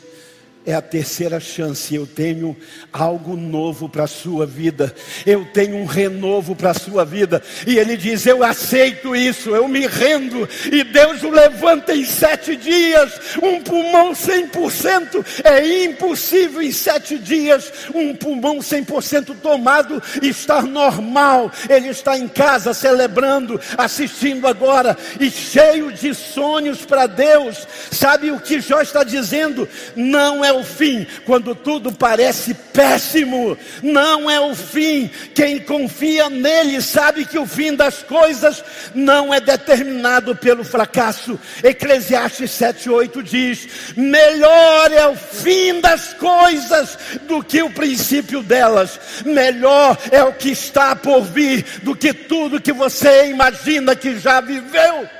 é 0.69 0.75
a 0.75 0.81
terceira 0.81 1.39
chance. 1.39 1.93
Eu 1.93 2.05
tenho 2.05 2.55
algo 2.93 3.35
novo 3.35 3.89
para 3.89 4.03
a 4.03 4.07
sua 4.07 4.45
vida. 4.45 4.93
Eu 5.25 5.45
tenho 5.45 5.77
um 5.77 5.85
renovo 5.85 6.55
para 6.55 6.71
a 6.71 6.75
sua 6.75 7.03
vida. 7.03 7.41
E 7.65 7.77
ele 7.77 7.97
diz: 7.97 8.25
Eu 8.25 8.43
aceito 8.43 9.15
isso, 9.15 9.49
eu 9.49 9.67
me 9.67 9.87
rendo. 9.87 10.47
E 10.71 10.83
Deus 10.83 11.23
o 11.23 11.29
levanta 11.29 11.95
em 11.95 12.05
sete 12.05 12.55
dias. 12.55 13.19
Um 13.41 13.61
pulmão 13.61 14.11
100%. 14.11 15.25
É 15.43 15.85
impossível 15.85 16.61
em 16.61 16.71
sete 16.71 17.17
dias 17.17 17.71
um 17.93 18.13
pulmão 18.15 18.59
100% 18.59 19.35
tomado 19.41 20.01
estar 20.21 20.63
normal. 20.63 21.51
Ele 21.67 21.89
está 21.89 22.17
em 22.17 22.27
casa 22.27 22.73
celebrando, 22.73 23.59
assistindo 23.77 24.47
agora 24.47 24.97
e 25.19 25.31
cheio 25.31 25.91
de 25.91 26.13
sonhos 26.13 26.85
para 26.85 27.07
Deus. 27.07 27.67
Sabe 27.91 28.31
o 28.31 28.39
que 28.39 28.61
Jó 28.61 28.81
está 28.81 29.03
dizendo? 29.03 29.67
Não 29.95 30.43
é 30.45 30.53
o 30.53 30.58
fim 30.63 31.05
quando 31.25 31.53
tudo 31.55 31.91
parece 31.91 32.53
péssimo. 32.53 33.57
Não 33.81 34.29
é 34.29 34.39
o 34.39 34.55
fim. 34.55 35.09
Quem 35.33 35.59
confia 35.59 36.29
nele 36.29 36.81
sabe 36.81 37.25
que 37.25 37.37
o 37.37 37.45
fim 37.45 37.75
das 37.75 38.03
coisas 38.03 38.63
não 38.93 39.33
é 39.33 39.39
determinado 39.39 40.35
pelo 40.35 40.63
fracasso. 40.63 41.39
Eclesiastes 41.63 42.51
7:8 42.51 43.21
diz: 43.21 43.67
"Melhor 43.95 44.91
é 44.91 45.07
o 45.07 45.15
fim 45.15 45.79
das 45.81 46.13
coisas 46.13 46.97
do 47.27 47.43
que 47.43 47.61
o 47.61 47.69
princípio 47.69 48.41
delas. 48.41 48.99
Melhor 49.25 49.97
é 50.11 50.23
o 50.23 50.33
que 50.33 50.51
está 50.51 50.95
por 50.95 51.23
vir 51.23 51.65
do 51.83 51.95
que 51.95 52.13
tudo 52.13 52.61
que 52.61 52.73
você 52.73 53.27
imagina 53.27 53.95
que 53.95 54.19
já 54.19 54.41
viveu." 54.41 55.18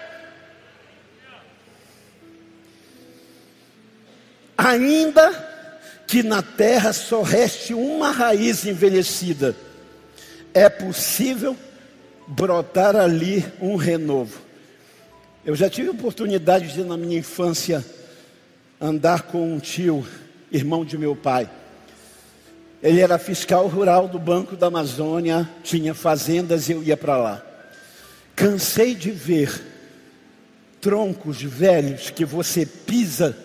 Ainda 4.60 5.48
que 6.06 6.22
na 6.22 6.42
terra 6.42 6.92
só 6.92 7.22
reste 7.22 7.74
uma 7.74 8.12
raiz 8.12 8.66
envelhecida, 8.66 9.56
é 10.54 10.68
possível 10.68 11.56
brotar 12.28 12.96
ali 12.96 13.46
um 13.62 13.76
renovo. 13.78 14.42
Eu 15.46 15.56
já 15.56 15.70
tive 15.70 15.90
oportunidade 15.90 16.74
de, 16.74 16.84
na 16.84 16.98
minha 16.98 17.18
infância, 17.18 17.86
andar 18.82 19.24
com 19.24 19.54
um 19.54 19.60
tio, 19.60 20.06
irmão 20.52 20.84
de 20.84 20.98
meu 20.98 21.16
pai. 21.16 21.50
Ele 22.84 23.00
era 23.00 23.18
fiscal 23.18 23.68
rural 23.68 24.08
do 24.08 24.20
Banco 24.20 24.58
da 24.58 24.68
Amazônia, 24.68 25.50
tinha 25.64 25.94
fazendas 25.94 26.68
e 26.68 26.74
eu 26.74 26.84
ia 26.84 26.98
para 26.98 27.16
lá. 27.16 27.46
Cansei 28.36 28.94
de 28.94 29.12
ver 29.12 29.64
troncos 30.82 31.42
velhos 31.42 32.10
que 32.10 32.26
você 32.26 32.66
pisa 32.66 33.38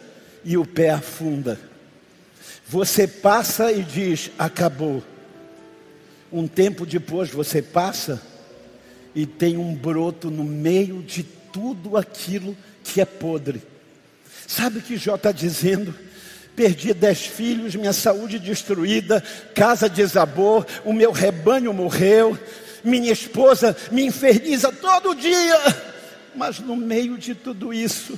e 0.44 0.56
o 0.56 0.66
pé 0.66 0.90
afunda. 0.90 1.58
Você 2.66 3.06
passa 3.06 3.72
e 3.72 3.82
diz: 3.82 4.30
acabou. 4.38 5.02
Um 6.32 6.48
tempo 6.48 6.84
depois 6.84 7.30
você 7.30 7.62
passa 7.62 8.20
e 9.14 9.24
tem 9.24 9.56
um 9.56 9.74
broto 9.74 10.30
no 10.30 10.44
meio 10.44 11.02
de 11.02 11.22
tudo 11.22 11.96
aquilo 11.96 12.56
que 12.82 13.00
é 13.00 13.04
podre. 13.04 13.62
Sabe 14.46 14.78
o 14.78 14.82
que 14.82 14.96
Jó 14.96 15.14
está 15.14 15.30
dizendo? 15.30 15.94
Perdi 16.56 16.92
dez 16.92 17.20
filhos, 17.26 17.74
minha 17.74 17.92
saúde 17.92 18.38
destruída, 18.38 19.22
casa 19.54 19.88
desabou, 19.88 20.64
o 20.84 20.92
meu 20.92 21.10
rebanho 21.10 21.72
morreu, 21.72 22.38
minha 22.84 23.12
esposa 23.12 23.76
me 23.90 24.04
inferniza 24.04 24.70
todo 24.70 25.14
dia, 25.14 25.58
mas 26.34 26.60
no 26.60 26.76
meio 26.76 27.18
de 27.18 27.34
tudo 27.34 27.72
isso, 27.72 28.16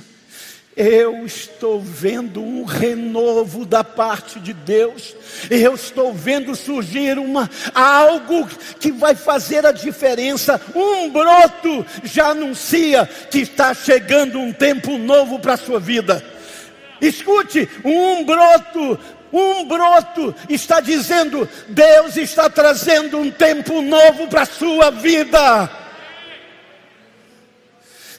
eu 0.77 1.25
estou 1.25 1.81
vendo 1.81 2.39
um 2.39 2.63
renovo 2.63 3.65
da 3.65 3.83
parte 3.83 4.39
de 4.39 4.53
Deus. 4.53 5.15
Eu 5.49 5.73
estou 5.73 6.13
vendo 6.13 6.55
surgir 6.55 7.17
uma 7.17 7.49
algo 7.73 8.47
que 8.79 8.91
vai 8.91 9.15
fazer 9.15 9.65
a 9.65 9.71
diferença. 9.71 10.61
Um 10.75 11.09
broto 11.09 11.83
já 12.03 12.27
anuncia 12.27 13.09
que 13.31 13.39
está 13.39 13.73
chegando 13.73 14.39
um 14.39 14.53
tempo 14.53 14.99
novo 14.99 15.39
para 15.39 15.53
a 15.53 15.57
sua 15.57 15.79
vida. 15.79 16.23
Escute, 17.01 17.67
um 17.83 18.23
broto 18.23 18.99
um 19.33 19.65
broto 19.65 20.33
está 20.47 20.79
dizendo: 20.79 21.49
Deus 21.67 22.15
está 22.15 22.49
trazendo 22.49 23.17
um 23.17 23.29
tempo 23.29 23.81
novo 23.81 24.27
para 24.27 24.43
a 24.43 24.45
sua 24.45 24.89
vida. 24.91 25.86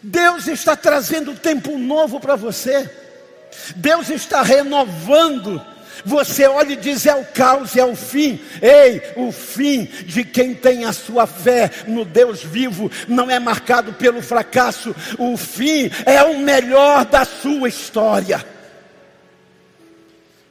Deus 0.02 0.46
está 0.46 0.76
trazendo 0.76 1.34
tempo 1.34 1.76
novo 1.78 2.20
para 2.20 2.36
você. 2.36 2.88
Deus 3.76 4.08
está 4.10 4.42
renovando. 4.42 5.60
Você 6.04 6.46
olha 6.46 6.72
e 6.72 6.76
diz: 6.76 7.06
é 7.06 7.14
o 7.14 7.24
caos, 7.24 7.76
é 7.76 7.84
o 7.84 7.96
fim. 7.96 8.40
Ei, 8.62 9.02
o 9.16 9.32
fim 9.32 9.84
de 9.84 10.24
quem 10.24 10.54
tem 10.54 10.84
a 10.84 10.92
sua 10.92 11.26
fé 11.26 11.70
no 11.86 12.04
Deus 12.04 12.42
vivo 12.42 12.90
não 13.08 13.30
é 13.30 13.38
marcado 13.38 13.92
pelo 13.92 14.22
fracasso. 14.22 14.94
O 15.18 15.36
fim 15.36 15.90
é 16.06 16.22
o 16.22 16.38
melhor 16.38 17.04
da 17.04 17.24
sua 17.24 17.68
história. 17.68 18.44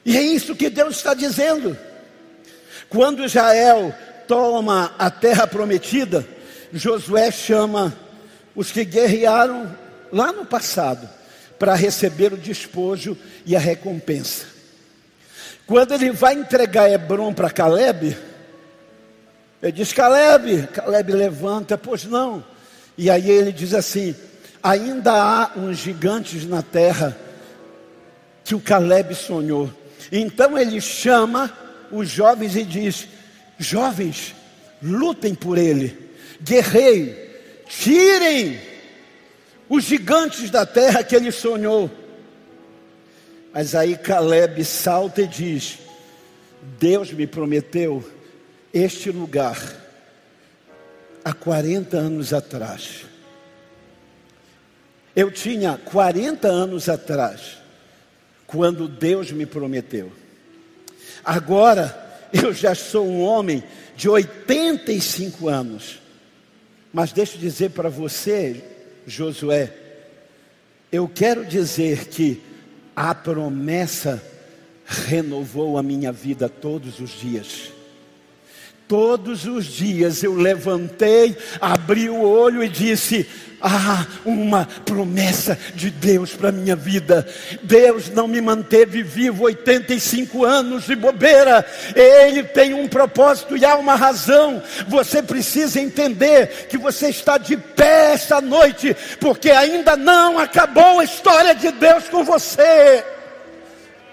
E 0.04 0.16
é 0.16 0.22
isso 0.22 0.56
que 0.56 0.70
Deus 0.70 0.96
está 0.96 1.14
dizendo. 1.14 1.76
Quando 2.88 3.24
Israel 3.24 3.94
toma 4.26 4.94
a 4.98 5.10
terra 5.10 5.46
prometida, 5.46 6.26
Josué 6.72 7.30
chama 7.30 7.94
os 8.58 8.72
que 8.72 8.84
guerrearam 8.84 9.72
lá 10.10 10.32
no 10.32 10.44
passado 10.44 11.08
para 11.60 11.76
receber 11.76 12.32
o 12.32 12.36
despojo 12.36 13.16
e 13.46 13.54
a 13.54 13.60
recompensa. 13.60 14.46
Quando 15.64 15.94
ele 15.94 16.10
vai 16.10 16.34
entregar 16.34 16.90
Hebron 16.90 17.32
para 17.32 17.50
Caleb, 17.50 18.16
ele 19.62 19.72
diz: 19.72 19.92
Caleb, 19.92 20.66
Caleb 20.74 21.12
levanta, 21.12 21.78
pois 21.78 22.04
não. 22.04 22.44
E 22.96 23.08
aí 23.08 23.30
ele 23.30 23.52
diz 23.52 23.74
assim: 23.74 24.12
ainda 24.60 25.12
há 25.12 25.52
uns 25.56 25.78
gigantes 25.78 26.44
na 26.44 26.60
terra 26.60 27.16
que 28.42 28.56
o 28.56 28.60
Caleb 28.60 29.14
sonhou. 29.14 29.72
Então 30.10 30.58
ele 30.58 30.80
chama 30.80 31.56
os 31.92 32.08
jovens 32.08 32.56
e 32.56 32.64
diz: 32.64 33.06
Jovens, 33.56 34.34
lutem 34.82 35.32
por 35.32 35.58
ele, 35.58 35.96
guerreiem, 36.42 37.27
tirem 37.68 38.60
os 39.68 39.84
gigantes 39.84 40.50
da 40.50 40.64
terra 40.64 41.04
que 41.04 41.14
ele 41.14 41.30
sonhou. 41.30 41.90
Mas 43.52 43.74
aí 43.74 43.96
Caleb 43.96 44.64
salta 44.64 45.22
e 45.22 45.26
diz: 45.26 45.78
Deus 46.78 47.12
me 47.12 47.26
prometeu 47.26 48.02
este 48.72 49.10
lugar 49.10 49.58
há 51.24 51.32
40 51.32 51.96
anos 51.96 52.32
atrás. 52.32 53.04
Eu 55.14 55.30
tinha 55.32 55.76
40 55.76 56.46
anos 56.46 56.88
atrás, 56.88 57.58
quando 58.46 58.86
Deus 58.86 59.32
me 59.32 59.44
prometeu. 59.44 60.12
Agora 61.24 62.06
eu 62.32 62.52
já 62.52 62.74
sou 62.74 63.06
um 63.06 63.20
homem 63.20 63.62
de 63.96 64.08
85 64.08 65.48
anos. 65.48 65.98
Mas 66.92 67.12
deixa 67.12 67.36
eu 67.36 67.40
dizer 67.40 67.70
para 67.70 67.88
você, 67.88 68.62
Josué, 69.06 69.72
eu 70.90 71.08
quero 71.08 71.44
dizer 71.44 72.06
que 72.06 72.42
a 72.96 73.14
promessa 73.14 74.22
renovou 74.84 75.76
a 75.76 75.82
minha 75.82 76.10
vida 76.10 76.48
todos 76.48 76.98
os 76.98 77.10
dias. 77.10 77.72
Todos 78.88 79.44
os 79.44 79.66
dias 79.66 80.24
eu 80.24 80.34
levantei, 80.34 81.36
abri 81.60 82.08
o 82.08 82.22
olho 82.22 82.64
e 82.64 82.68
disse: 82.70 83.28
ah, 83.60 84.06
uma 84.24 84.66
promessa 84.86 85.58
de 85.74 85.90
Deus 85.90 86.32
para 86.32 86.50
minha 86.50 86.74
vida. 86.74 87.28
Deus 87.62 88.08
não 88.08 88.28
me 88.28 88.40
manteve 88.40 89.02
vivo 89.02 89.44
85 89.44 90.44
anos 90.44 90.86
de 90.86 90.94
bobeira. 90.96 91.66
Ele 91.94 92.44
tem 92.44 92.72
um 92.72 92.88
propósito 92.88 93.56
e 93.56 93.64
há 93.64 93.74
uma 93.76 93.94
razão. 93.94 94.62
Você 94.86 95.22
precisa 95.22 95.80
entender 95.80 96.68
que 96.68 96.78
você 96.78 97.08
está 97.08 97.36
de 97.36 97.56
pé 97.56 98.12
esta 98.12 98.40
noite, 98.40 98.96
porque 99.20 99.50
ainda 99.50 99.96
não 99.96 100.38
acabou 100.38 101.00
a 101.00 101.04
história 101.04 101.54
de 101.54 101.70
Deus 101.72 102.08
com 102.08 102.24
você. 102.24 103.04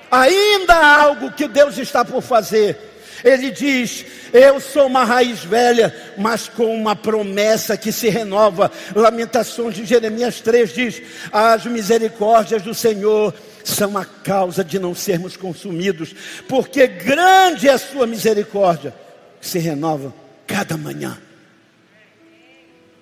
Ainda 0.09 0.73
há 0.73 1.01
algo 1.03 1.31
que 1.31 1.47
Deus 1.47 1.77
está 1.77 2.03
por 2.03 2.21
fazer. 2.21 2.94
Ele 3.23 3.51
diz: 3.51 4.05
Eu 4.33 4.59
sou 4.59 4.87
uma 4.87 5.03
raiz 5.03 5.43
velha, 5.43 5.95
mas 6.17 6.47
com 6.47 6.75
uma 6.75 6.95
promessa 6.95 7.77
que 7.77 7.91
se 7.91 8.09
renova. 8.09 8.71
Lamentações 8.95 9.75
de 9.75 9.85
Jeremias 9.85 10.41
3 10.41 10.73
diz: 10.73 11.01
As 11.31 11.65
misericórdias 11.65 12.61
do 12.61 12.73
Senhor 12.73 13.33
são 13.63 13.97
a 13.97 14.05
causa 14.05 14.63
de 14.63 14.77
não 14.77 14.93
sermos 14.93 15.35
consumidos, 15.35 16.13
porque 16.47 16.87
grande 16.87 17.67
é 17.67 17.73
a 17.73 17.77
sua 17.77 18.05
misericórdia, 18.05 18.93
que 19.41 19.47
se 19.47 19.59
renova 19.59 20.13
cada 20.45 20.77
manhã. 20.77 21.17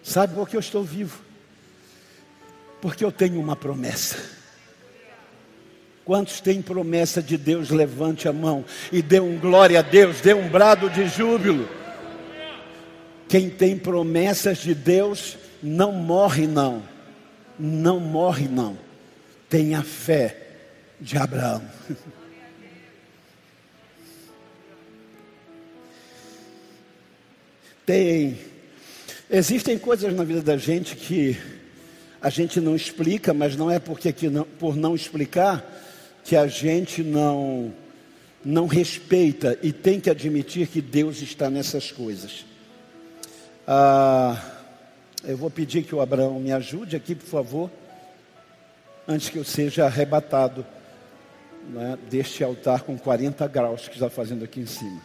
Sabe 0.01 0.35
por 0.35 0.47
que 0.47 0.55
eu 0.55 0.59
estou 0.59 0.83
vivo? 0.83 1.21
Porque 2.81 3.03
eu 3.03 3.11
tenho 3.11 3.39
uma 3.39 3.55
promessa. 3.55 4.17
Quantos 6.05 6.41
têm 6.41 6.61
promessa 6.61 7.21
de 7.21 7.37
Deus? 7.37 7.69
Levante 7.69 8.27
a 8.27 8.33
mão 8.33 8.65
e 8.91 9.01
dê 9.01 9.19
um 9.19 9.37
glória 9.37 9.79
a 9.79 9.81
Deus, 9.81 10.19
dê 10.19 10.33
um 10.33 10.49
brado 10.49 10.89
de 10.89 11.07
júbilo. 11.07 11.67
Quem 13.29 13.49
tem 13.49 13.77
promessas 13.77 14.57
de 14.57 14.75
Deus 14.75 15.37
não 15.61 15.93
morre, 15.93 16.45
não. 16.45 16.83
Não 17.57 17.99
morre, 17.99 18.47
não. 18.47 18.77
Tem 19.49 19.75
a 19.75 19.83
fé 19.83 20.37
de 20.99 21.17
Abraão. 21.17 21.63
Tem. 27.85 28.39
Existem 29.29 29.77
coisas 29.77 30.13
na 30.13 30.23
vida 30.23 30.41
da 30.41 30.55
gente 30.55 30.95
que 30.95 31.37
a 32.21 32.29
gente 32.29 32.61
não 32.61 32.75
explica, 32.75 33.33
mas 33.33 33.57
não 33.57 33.69
é 33.69 33.77
porque 33.77 34.13
que 34.13 34.29
não, 34.29 34.45
por 34.45 34.77
não 34.77 34.95
explicar 34.95 35.61
que 36.23 36.35
a 36.35 36.47
gente 36.47 37.03
não 37.03 37.73
não 38.45 38.67
respeita 38.67 39.57
e 39.61 39.71
tem 39.71 40.01
que 40.01 40.09
admitir 40.09 40.67
que 40.67 40.81
Deus 40.81 41.21
está 41.21 41.49
nessas 41.49 41.91
coisas. 41.91 42.45
Ah, 43.65 44.37
eu 45.23 45.37
vou 45.37 45.49
pedir 45.49 45.83
que 45.83 45.95
o 45.95 46.01
Abraão 46.01 46.39
me 46.39 46.51
ajude 46.51 46.97
aqui, 46.97 47.15
por 47.15 47.25
favor, 47.25 47.71
antes 49.07 49.29
que 49.29 49.37
eu 49.37 49.45
seja 49.45 49.85
arrebatado 49.85 50.65
né, 51.69 51.97
deste 52.09 52.43
altar 52.43 52.81
com 52.81 52.97
40 52.97 53.47
graus 53.47 53.87
que 53.87 53.93
está 53.93 54.09
fazendo 54.09 54.43
aqui 54.43 54.59
em 54.59 54.65
cima. 54.65 55.01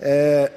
É, 0.00 0.52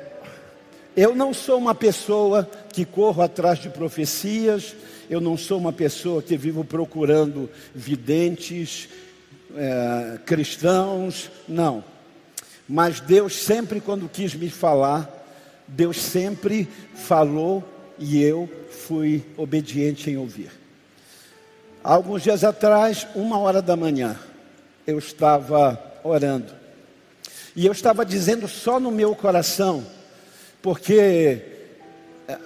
eu 0.95 1.15
não 1.15 1.33
sou 1.33 1.57
uma 1.57 1.73
pessoa 1.73 2.47
que 2.71 2.85
corro 2.85 3.23
atrás 3.23 3.57
de 3.59 3.69
profecias, 3.69 4.75
eu 5.09 5.19
não 5.19 5.35
sou 5.35 5.57
uma 5.57 5.73
pessoa 5.73 6.21
que 6.21 6.37
vivo 6.37 6.63
procurando 6.63 7.49
videntes, 7.73 8.89
é, 9.55 10.19
cristãos, 10.25 11.29
não. 11.47 11.83
Mas 12.67 12.99
Deus 12.99 13.35
sempre, 13.35 13.81
quando 13.81 14.07
quis 14.07 14.35
me 14.35 14.49
falar, 14.49 15.09
Deus 15.67 15.97
sempre 15.99 16.67
falou 16.93 17.63
e 17.97 18.21
eu 18.21 18.49
fui 18.69 19.25
obediente 19.37 20.09
em 20.09 20.17
ouvir. 20.17 20.51
Alguns 21.83 22.23
dias 22.23 22.43
atrás, 22.43 23.07
uma 23.15 23.37
hora 23.39 23.61
da 23.61 23.75
manhã, 23.75 24.19
eu 24.85 24.99
estava 24.99 25.81
orando. 26.03 26.53
E 27.55 27.65
eu 27.65 27.71
estava 27.71 28.05
dizendo 28.05 28.47
só 28.47 28.79
no 28.79 28.91
meu 28.91 29.15
coração, 29.15 29.85
porque 30.61 31.41
é, 32.27 32.37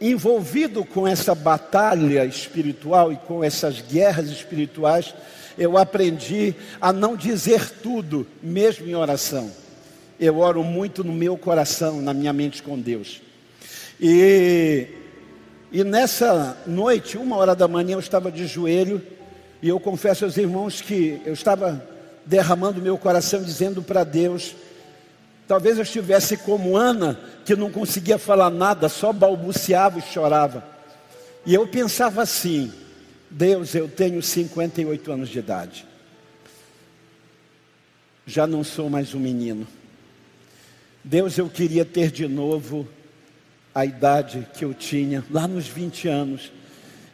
envolvido 0.00 0.84
com 0.84 1.06
essa 1.06 1.34
batalha 1.34 2.24
espiritual 2.24 3.12
e 3.12 3.16
com 3.16 3.44
essas 3.44 3.80
guerras 3.80 4.28
espirituais, 4.28 5.14
eu 5.58 5.76
aprendi 5.76 6.54
a 6.80 6.92
não 6.92 7.16
dizer 7.16 7.70
tudo, 7.82 8.26
mesmo 8.42 8.86
em 8.86 8.94
oração. 8.94 9.50
Eu 10.18 10.38
oro 10.38 10.62
muito 10.62 11.02
no 11.02 11.12
meu 11.12 11.36
coração, 11.36 12.00
na 12.00 12.12
minha 12.12 12.32
mente 12.32 12.62
com 12.62 12.78
Deus. 12.78 13.22
E, 14.00 14.86
e 15.72 15.84
nessa 15.84 16.56
noite, 16.66 17.16
uma 17.18 17.36
hora 17.36 17.54
da 17.54 17.68
manhã, 17.68 17.94
eu 17.94 18.00
estava 18.00 18.30
de 18.30 18.46
joelho 18.46 19.02
e 19.62 19.68
eu 19.68 19.78
confesso 19.78 20.24
aos 20.24 20.36
irmãos 20.36 20.80
que 20.80 21.20
eu 21.24 21.32
estava 21.32 21.86
derramando 22.24 22.80
meu 22.80 22.96
coração, 22.96 23.42
dizendo 23.42 23.82
para 23.82 24.04
Deus: 24.04 24.54
Talvez 25.50 25.78
eu 25.78 25.82
estivesse 25.82 26.36
como 26.36 26.76
Ana, 26.76 27.18
que 27.44 27.56
não 27.56 27.72
conseguia 27.72 28.18
falar 28.18 28.50
nada, 28.50 28.88
só 28.88 29.12
balbuciava 29.12 29.98
e 29.98 30.02
chorava. 30.02 30.64
E 31.44 31.52
eu 31.52 31.66
pensava 31.66 32.22
assim: 32.22 32.72
Deus, 33.30 33.76
eu 33.76 33.88
tenho 33.88 34.20
58 34.20 35.12
anos 35.12 35.28
de 35.28 35.38
idade. 35.38 35.86
Já 38.26 38.44
não 38.44 38.64
sou 38.64 38.90
mais 38.90 39.14
um 39.14 39.20
menino. 39.20 39.66
Deus, 41.04 41.38
eu 41.38 41.48
queria 41.48 41.84
ter 41.84 42.10
de 42.10 42.26
novo 42.26 42.88
a 43.72 43.86
idade 43.86 44.48
que 44.54 44.64
eu 44.64 44.74
tinha 44.74 45.24
lá 45.30 45.46
nos 45.46 45.68
20 45.68 46.08
anos. 46.08 46.52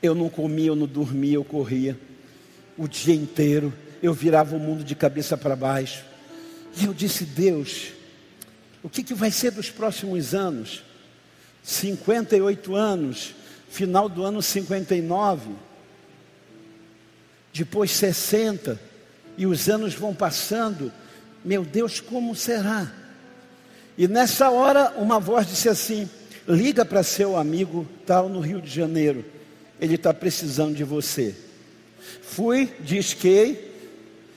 Eu 0.02 0.14
não 0.14 0.30
comia, 0.30 0.68
eu 0.68 0.76
não 0.76 0.86
dormia, 0.86 1.34
eu 1.34 1.44
corria 1.44 1.98
o 2.78 2.88
dia 2.88 3.14
inteiro. 3.14 3.72
Eu 4.02 4.14
virava 4.14 4.56
o 4.56 4.58
mundo 4.58 4.82
de 4.82 4.94
cabeça 4.94 5.36
para 5.36 5.54
baixo. 5.54 6.02
E 6.80 6.86
eu 6.86 6.94
disse: 6.94 7.24
Deus, 7.24 7.92
o 8.82 8.88
que, 8.88 9.02
que 9.02 9.14
vai 9.14 9.30
ser 9.30 9.50
dos 9.50 9.68
próximos 9.68 10.34
anos? 10.34 10.82
58 11.62 12.74
anos, 12.74 13.34
final 13.68 14.08
do 14.08 14.22
ano 14.22 14.40
59, 14.40 15.65
depois 17.56 17.90
60, 17.90 18.78
e 19.36 19.46
os 19.46 19.68
anos 19.68 19.94
vão 19.94 20.14
passando. 20.14 20.92
Meu 21.44 21.64
Deus, 21.64 22.00
como 22.00 22.34
será? 22.34 22.92
E 23.96 24.06
nessa 24.06 24.50
hora, 24.50 24.92
uma 24.96 25.18
voz 25.18 25.46
disse 25.46 25.68
assim: 25.68 26.08
liga 26.46 26.84
para 26.84 27.02
seu 27.02 27.36
amigo 27.36 27.86
tal 28.06 28.28
no 28.28 28.40
Rio 28.40 28.60
de 28.60 28.70
Janeiro, 28.70 29.24
ele 29.80 29.94
está 29.94 30.12
precisando 30.12 30.74
de 30.74 30.84
você. 30.84 31.34
Fui, 32.22 32.72
disquei, 32.80 33.72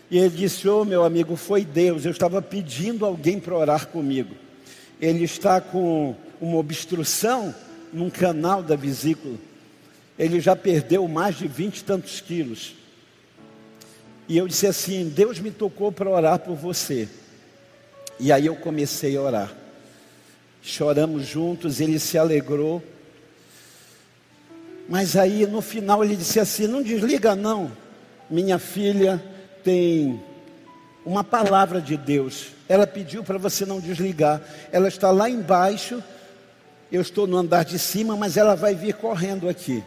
e 0.09 0.17
ele 0.17 0.29
disse: 0.29 0.67
Ô 0.67 0.81
oh, 0.81 0.85
meu 0.85 1.03
amigo, 1.03 1.35
foi 1.35 1.65
Deus, 1.65 2.05
eu 2.05 2.11
estava 2.11 2.41
pedindo 2.41 3.05
alguém 3.05 3.39
para 3.39 3.55
orar 3.55 3.87
comigo. 3.87 4.35
Ele 4.99 5.23
está 5.23 5.61
com 5.61 6.15
uma 6.41 6.57
obstrução 6.57 7.53
num 7.91 8.09
canal 8.09 8.61
da 8.61 8.75
vesícula. 8.75 9.35
Ele 10.17 10.39
já 10.39 10.55
perdeu 10.55 11.07
mais 11.07 11.37
de 11.37 11.47
vinte 11.47 11.79
e 11.79 11.83
tantos 11.83 12.19
quilos. 12.19 12.78
E 14.29 14.37
eu 14.37 14.47
disse 14.47 14.67
assim: 14.67 15.09
Deus 15.09 15.39
me 15.39 15.49
tocou 15.49 15.91
para 15.91 16.07
orar 16.07 16.37
por 16.37 16.55
você. 16.55 17.09
E 18.19 18.31
aí 18.31 18.45
eu 18.45 18.55
comecei 18.55 19.17
a 19.17 19.21
orar. 19.21 19.53
Choramos 20.61 21.25
juntos, 21.25 21.81
ele 21.81 21.97
se 21.97 22.15
alegrou. 22.15 22.83
Mas 24.87 25.15
aí 25.15 25.47
no 25.47 25.61
final 25.61 26.03
ele 26.03 26.15
disse 26.15 26.39
assim: 26.39 26.67
Não 26.67 26.83
desliga, 26.83 27.35
não. 27.35 27.71
Minha 28.29 28.59
filha 28.59 29.21
tem 29.63 30.21
uma 31.03 31.23
palavra 31.23 31.81
de 31.81 31.97
Deus. 31.97 32.49
Ela 32.67 32.85
pediu 32.85 33.23
para 33.23 33.39
você 33.39 33.65
não 33.65 33.79
desligar. 33.79 34.39
Ela 34.71 34.87
está 34.87 35.09
lá 35.09 35.27
embaixo. 35.27 36.03
Eu 36.91 37.01
estou 37.01 37.25
no 37.25 37.35
andar 37.35 37.65
de 37.65 37.79
cima, 37.79 38.15
mas 38.15 38.37
ela 38.37 38.55
vai 38.55 38.75
vir 38.75 38.93
correndo 38.93 39.49
aqui. 39.49 39.83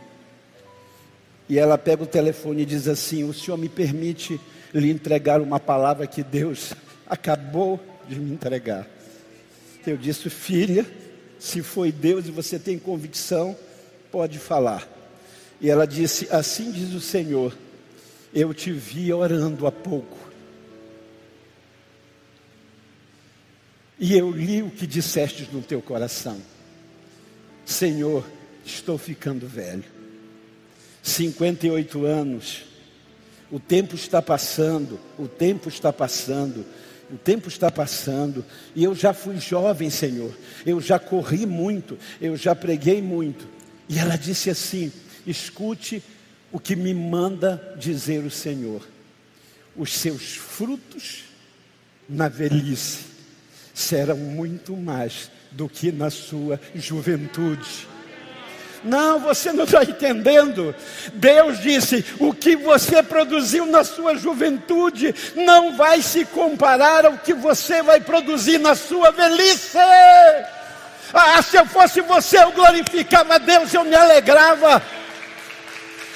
E 1.53 1.59
ela 1.59 1.77
pega 1.77 2.03
o 2.03 2.07
telefone 2.07 2.62
e 2.62 2.65
diz 2.65 2.88
assim: 2.88 3.25
O 3.25 3.35
senhor 3.35 3.59
me 3.59 3.69
permite 3.69 4.41
lhe 4.73 4.91
entregar 4.91 5.38
uma 5.38 5.61
palavra 5.61 6.07
que 6.07 6.23
Deus 6.23 6.73
acabou 7.07 7.79
de 8.09 8.19
me 8.19 8.33
entregar. 8.33 8.88
Eu 9.87 9.99
disse, 9.99 10.31
filha, 10.31 10.87
se 11.38 11.61
foi 11.61 11.93
Deus 11.93 12.27
e 12.27 12.31
você 12.31 12.59
tem 12.59 12.79
convicção, 12.79 13.55
pode 14.11 14.38
falar. 14.38 14.88
E 15.61 15.69
ela 15.69 15.87
disse: 15.87 16.27
Assim 16.31 16.73
diz 16.73 16.95
o 16.95 17.01
Senhor, 17.03 17.55
eu 18.33 18.55
te 18.55 18.73
vi 18.73 19.12
orando 19.12 19.67
há 19.67 19.73
pouco. 19.73 20.17
E 23.99 24.17
eu 24.17 24.31
li 24.31 24.62
o 24.62 24.71
que 24.71 24.87
disseste 24.87 25.47
no 25.53 25.61
teu 25.61 25.83
coração. 25.83 26.41
Senhor, 27.67 28.25
estou 28.65 28.97
ficando 28.97 29.47
velho. 29.47 30.01
58 31.03 32.07
anos. 32.07 32.65
O 33.51 33.61
tempo 33.61 33.95
está 33.95 34.23
passando, 34.23 34.99
o 35.19 35.29
tempo 35.29 35.69
está 35.69 35.93
passando. 35.93 36.65
O 37.11 37.19
tempo 37.19 37.47
está 37.49 37.71
passando 37.71 38.43
e 38.75 38.83
eu 38.83 38.95
já 38.95 39.12
fui 39.12 39.38
jovem, 39.38 39.91
Senhor. 39.91 40.35
Eu 40.65 40.81
já 40.81 40.99
corri 40.99 41.45
muito, 41.45 41.99
eu 42.19 42.38
já 42.38 42.55
preguei 42.55 43.03
muito. 43.03 43.47
E 43.87 43.99
ela 43.99 44.17
disse 44.17 44.49
assim: 44.49 44.91
escute 45.27 46.03
o 46.51 46.59
que 46.59 46.75
me 46.75 46.95
manda 46.95 47.75
dizer 47.79 48.25
o 48.25 48.31
Senhor. 48.31 48.88
Os 49.77 49.93
seus 49.93 50.37
frutos 50.37 51.25
na 52.09 52.29
velhice 52.29 53.05
serão 53.75 54.17
muito 54.17 54.75
mais 54.77 55.31
do 55.51 55.69
que 55.69 55.93
na 55.93 56.09
sua 56.09 56.59
juventude. 56.75 57.87
Não, 58.85 59.21
você 59.21 59.53
não 59.53 59.64
está 59.64 59.83
entendendo. 59.83 60.75
Deus 61.14 61.61
disse: 61.61 62.05
o 62.18 62.35
que 62.35 62.57
você 62.57 63.03
produziu 63.03 63.64
na 63.66 63.85
sua 63.85 64.16
juventude 64.16 65.14
não 65.37 65.77
vai 65.77 66.03
se 66.03 66.25
comparar 66.25 67.07
ao 67.07 67.18
que 67.18 67.33
você 67.33 67.83
vai 67.83 68.01
produzir 68.01 68.59
na 68.59 68.75
sua 68.75 69.11
velhice. 69.12 69.79
Ah, 71.14 71.40
se 71.42 71.57
eu 71.57 71.66
fosse 71.66 72.01
você, 72.01 72.38
eu 72.42 72.53
glorificava 72.53 73.38
Deus, 73.38 73.73
eu 73.73 73.85
me 73.85 73.95
alegrava. 73.95 74.83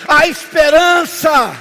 A 0.09 0.27
esperança, 0.27 1.53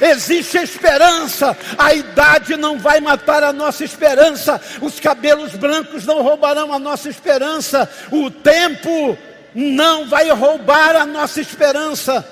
existe 0.00 0.58
esperança, 0.58 1.56
a 1.76 1.92
idade 1.94 2.56
não 2.56 2.78
vai 2.78 3.00
matar 3.00 3.42
a 3.42 3.52
nossa 3.52 3.84
esperança, 3.84 4.60
os 4.80 4.98
cabelos 4.98 5.52
brancos 5.52 6.04
não 6.04 6.22
roubarão 6.22 6.72
a 6.72 6.78
nossa 6.78 7.08
esperança, 7.08 7.90
o 8.10 8.30
tempo 8.30 9.16
não 9.58 10.06
vai 10.06 10.30
roubar 10.30 10.94
a 10.94 11.04
nossa 11.04 11.40
esperança. 11.40 12.24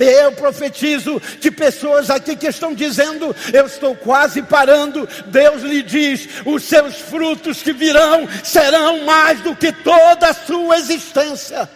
Eu 0.00 0.32
profetizo 0.32 1.20
que 1.40 1.50
pessoas 1.50 2.10
aqui 2.10 2.34
que 2.34 2.48
estão 2.48 2.74
dizendo, 2.74 3.36
eu 3.52 3.66
estou 3.66 3.94
quase 3.94 4.42
parando, 4.42 5.08
Deus 5.26 5.62
lhe 5.62 5.82
diz: 5.82 6.28
os 6.44 6.64
seus 6.64 6.96
frutos 6.96 7.62
que 7.62 7.72
virão 7.72 8.26
serão 8.42 9.04
mais 9.04 9.40
do 9.40 9.54
que 9.54 9.70
toda 9.70 10.30
a 10.30 10.34
sua 10.34 10.78
existência. 10.78 11.68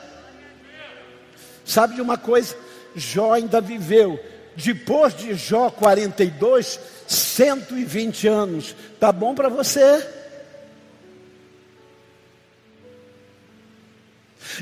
Sabe 1.65 1.95
de 1.95 2.01
uma 2.01 2.19
coisa? 2.19 2.57
Jó 2.97 3.35
ainda 3.35 3.61
viveu, 3.61 4.19
depois 4.57 5.15
de 5.15 5.35
Jó 5.35 5.71
42, 5.71 6.81
120 7.07 8.27
anos. 8.27 8.75
Tá 8.99 9.13
bom 9.13 9.35
para 9.35 9.49
você? 9.49 10.18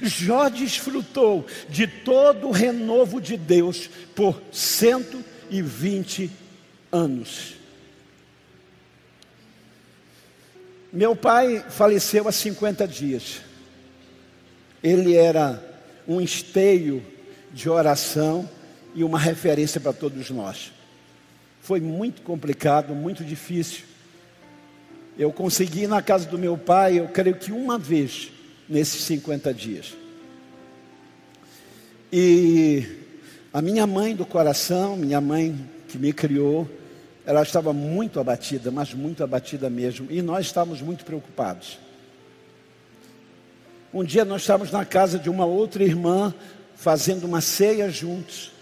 Jó 0.02 0.48
desfrutou 0.48 1.46
de 1.68 1.86
todo 1.86 2.48
o 2.48 2.52
renovo 2.52 3.20
de 3.20 3.36
Deus 3.36 3.88
por 4.14 4.40
120 4.52 6.30
anos. 6.90 7.54
Meu 10.92 11.14
pai 11.14 11.64
faleceu 11.68 12.26
há 12.26 12.32
50 12.32 12.86
dias. 12.88 13.40
Ele 14.82 15.14
era 15.14 15.62
um 16.06 16.20
esteio 16.20 17.04
de 17.52 17.68
oração 17.68 18.48
e 18.94 19.04
uma 19.04 19.18
referência 19.18 19.80
para 19.80 19.92
todos 19.92 20.30
nós. 20.30 20.72
Foi 21.60 21.80
muito 21.80 22.22
complicado, 22.22 22.94
muito 22.94 23.24
difícil. 23.24 23.84
Eu 25.18 25.32
consegui 25.32 25.82
ir 25.82 25.88
na 25.88 26.00
casa 26.00 26.28
do 26.28 26.38
meu 26.38 26.56
pai, 26.56 26.98
eu 26.98 27.08
creio 27.08 27.36
que 27.36 27.50
uma 27.50 27.78
vez, 27.78 28.30
nesses 28.68 29.02
50 29.02 29.52
dias. 29.54 29.94
E 32.12 32.84
a 33.52 33.60
minha 33.60 33.86
mãe 33.86 34.14
do 34.14 34.24
coração, 34.24 34.96
minha 34.96 35.20
mãe 35.20 35.68
que 35.88 35.98
me 35.98 36.12
criou, 36.12 36.68
ela 37.24 37.42
estava 37.42 37.72
muito 37.72 38.20
abatida, 38.20 38.70
mas 38.70 38.94
muito 38.94 39.24
abatida 39.24 39.68
mesmo, 39.68 40.06
e 40.10 40.22
nós 40.22 40.46
estávamos 40.46 40.80
muito 40.80 41.04
preocupados. 41.04 41.78
Um 43.92 44.04
dia 44.04 44.24
nós 44.24 44.42
estávamos 44.42 44.72
na 44.72 44.84
casa 44.84 45.18
de 45.18 45.30
uma 45.30 45.44
outra 45.44 45.82
irmã, 45.82 46.34
fazendo 46.76 47.24
uma 47.24 47.40
ceia 47.40 47.88
juntos. 47.90 48.52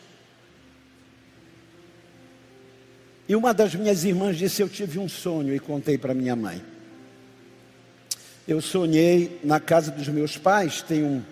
E 3.29 3.35
uma 3.35 3.53
das 3.53 3.75
minhas 3.75 4.05
irmãs 4.05 4.37
disse: 4.37 4.62
Eu 4.62 4.69
tive 4.69 4.99
um 4.99 5.09
sonho 5.09 5.55
e 5.55 5.59
contei 5.59 5.99
para 5.99 6.14
minha 6.14 6.37
mãe. 6.37 6.62
Eu 8.47 8.61
sonhei 8.61 9.41
na 9.43 9.59
casa 9.59 9.91
dos 9.91 10.07
meus 10.09 10.37
pais, 10.37 10.83
tem 10.83 11.03
um, 11.03 11.23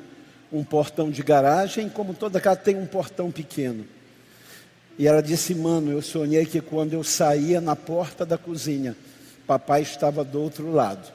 um 0.51 0.65
portão 0.65 1.11
de 1.11 1.23
garagem, 1.23 1.89
como 1.89 2.15
toda 2.15 2.41
casa 2.41 2.57
tem 2.57 2.77
um 2.77 2.87
portão 2.87 3.31
pequeno. 3.31 3.85
E 4.99 5.07
ela 5.07 5.23
disse: 5.23 5.55
Mano, 5.55 5.91
eu 5.91 6.01
sonhei 6.01 6.47
que 6.47 6.61
quando 6.61 6.95
eu 6.95 7.05
saía 7.05 7.61
na 7.61 7.77
porta 7.77 8.25
da 8.25 8.39
cozinha, 8.39 8.97
papai 9.47 9.83
estava 9.83 10.25
do 10.25 10.41
outro 10.41 10.71
lado. 10.73 11.13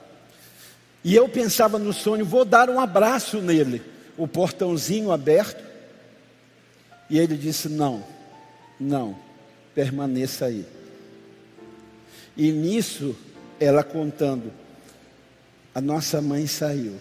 E 1.03 1.15
eu 1.15 1.27
pensava 1.27 1.79
no 1.79 1.91
sonho: 1.91 2.25
vou 2.25 2.45
dar 2.45 2.69
um 2.69 2.79
abraço 2.79 3.41
nele, 3.41 3.81
o 4.17 4.27
portãozinho 4.27 5.11
aberto. 5.11 5.63
E 7.09 7.17
ele 7.17 7.35
disse: 7.35 7.69
Não, 7.69 8.03
não, 8.79 9.15
permaneça 9.73 10.45
aí. 10.45 10.65
E 12.35 12.51
nisso 12.51 13.15
ela 13.59 13.83
contando. 13.83 14.51
A 15.77 15.81
nossa 15.81 16.19
mãe 16.19 16.47
saiu. 16.47 16.95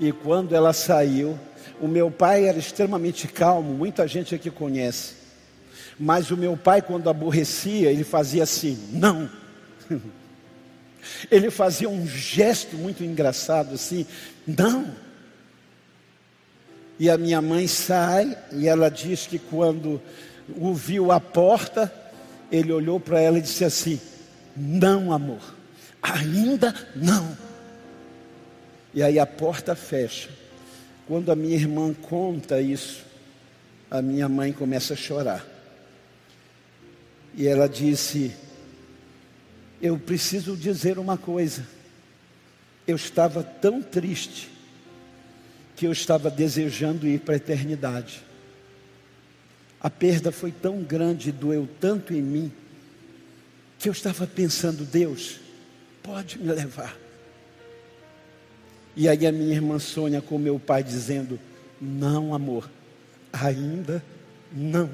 E 0.00 0.10
quando 0.12 0.54
ela 0.54 0.72
saiu, 0.72 1.38
o 1.78 1.86
meu 1.86 2.10
pai 2.10 2.48
era 2.48 2.58
extremamente 2.58 3.28
calmo, 3.28 3.74
muita 3.74 4.08
gente 4.08 4.34
aqui 4.34 4.50
conhece. 4.50 5.12
Mas 6.00 6.30
o 6.30 6.38
meu 6.38 6.56
pai, 6.56 6.80
quando 6.80 7.10
aborrecia, 7.10 7.92
ele 7.92 8.02
fazia 8.02 8.44
assim: 8.44 8.78
não. 8.90 9.28
Ele 11.30 11.50
fazia 11.50 11.86
um 11.86 12.06
gesto 12.06 12.76
muito 12.76 13.04
engraçado 13.04 13.74
assim: 13.74 14.06
não. 14.46 14.90
E 16.98 17.10
a 17.10 17.18
minha 17.18 17.42
mãe 17.42 17.66
sai 17.66 18.38
e 18.52 18.66
ela 18.66 18.88
diz 18.88 19.26
que 19.26 19.38
quando 19.38 20.00
o 20.56 20.72
viu 20.72 21.12
à 21.12 21.20
porta, 21.20 21.92
ele 22.50 22.72
olhou 22.72 22.98
para 22.98 23.20
ela 23.20 23.36
e 23.36 23.42
disse 23.42 23.66
assim: 23.66 24.00
Não, 24.56 25.12
amor, 25.12 25.53
ainda 26.04 26.74
não. 26.94 27.36
E 28.92 29.02
aí 29.02 29.18
a 29.18 29.26
porta 29.26 29.74
fecha. 29.74 30.28
Quando 31.06 31.32
a 31.32 31.36
minha 31.36 31.56
irmã 31.56 31.92
conta 31.94 32.60
isso, 32.60 33.04
a 33.90 34.02
minha 34.02 34.28
mãe 34.28 34.52
começa 34.52 34.92
a 34.92 34.96
chorar. 34.96 35.46
E 37.34 37.46
ela 37.46 37.68
disse: 37.68 38.34
Eu 39.80 39.98
preciso 39.98 40.56
dizer 40.56 40.98
uma 40.98 41.16
coisa. 41.16 41.66
Eu 42.86 42.96
estava 42.96 43.42
tão 43.42 43.80
triste 43.80 44.50
que 45.74 45.86
eu 45.86 45.92
estava 45.92 46.30
desejando 46.30 47.08
ir 47.08 47.20
para 47.20 47.34
a 47.34 47.36
eternidade. 47.38 48.22
A 49.80 49.90
perda 49.90 50.30
foi 50.30 50.52
tão 50.52 50.82
grande, 50.82 51.32
doeu 51.32 51.68
tanto 51.80 52.14
em 52.14 52.22
mim, 52.22 52.52
que 53.78 53.88
eu 53.88 53.92
estava 53.92 54.26
pensando: 54.26 54.84
Deus, 54.84 55.43
pode 56.04 56.38
me 56.38 56.52
levar. 56.52 56.94
E 58.94 59.08
aí 59.08 59.26
a 59.26 59.32
minha 59.32 59.54
irmã 59.54 59.78
Sônia 59.78 60.20
com 60.20 60.38
meu 60.38 60.60
pai 60.60 60.84
dizendo: 60.84 61.40
Não, 61.80 62.34
amor, 62.34 62.70
ainda 63.32 64.04
não. 64.52 64.90